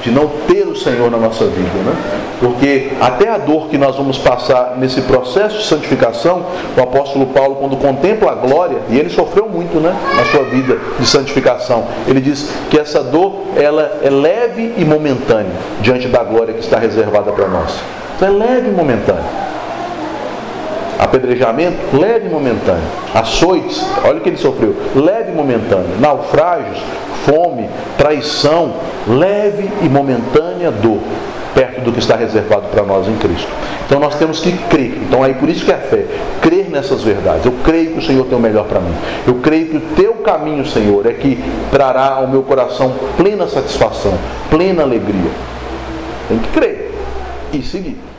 [0.03, 1.95] de não ter o Senhor na nossa vida, né?
[2.41, 6.47] Porque até a dor que nós vamos passar nesse processo de santificação,
[6.77, 10.79] o apóstolo Paulo, quando contempla a glória, e ele sofreu muito, né, na sua vida
[10.99, 16.55] de santificação, ele diz que essa dor ela é leve e momentânea diante da glória
[16.55, 17.75] que está reservada para nós.
[18.17, 19.40] Então é leve e momentânea
[21.01, 26.79] apedrejamento leve e momentâneo, açoites, olha o que ele sofreu, leve e momentâneo, naufrágios,
[27.25, 28.75] fome, traição,
[29.09, 31.01] leve e momentânea dor,
[31.55, 33.49] perto do que está reservado para nós em Cristo.
[33.87, 34.99] Então nós temos que crer.
[35.03, 36.05] Então aí por isso que é fé,
[36.43, 37.47] crer nessas verdades.
[37.47, 38.95] Eu creio que o Senhor tem o melhor para mim.
[39.27, 44.13] Eu creio que o teu caminho, Senhor, é que trará ao meu coração plena satisfação,
[44.51, 45.31] plena alegria.
[46.29, 46.93] Tem que crer
[47.53, 48.10] e seguir.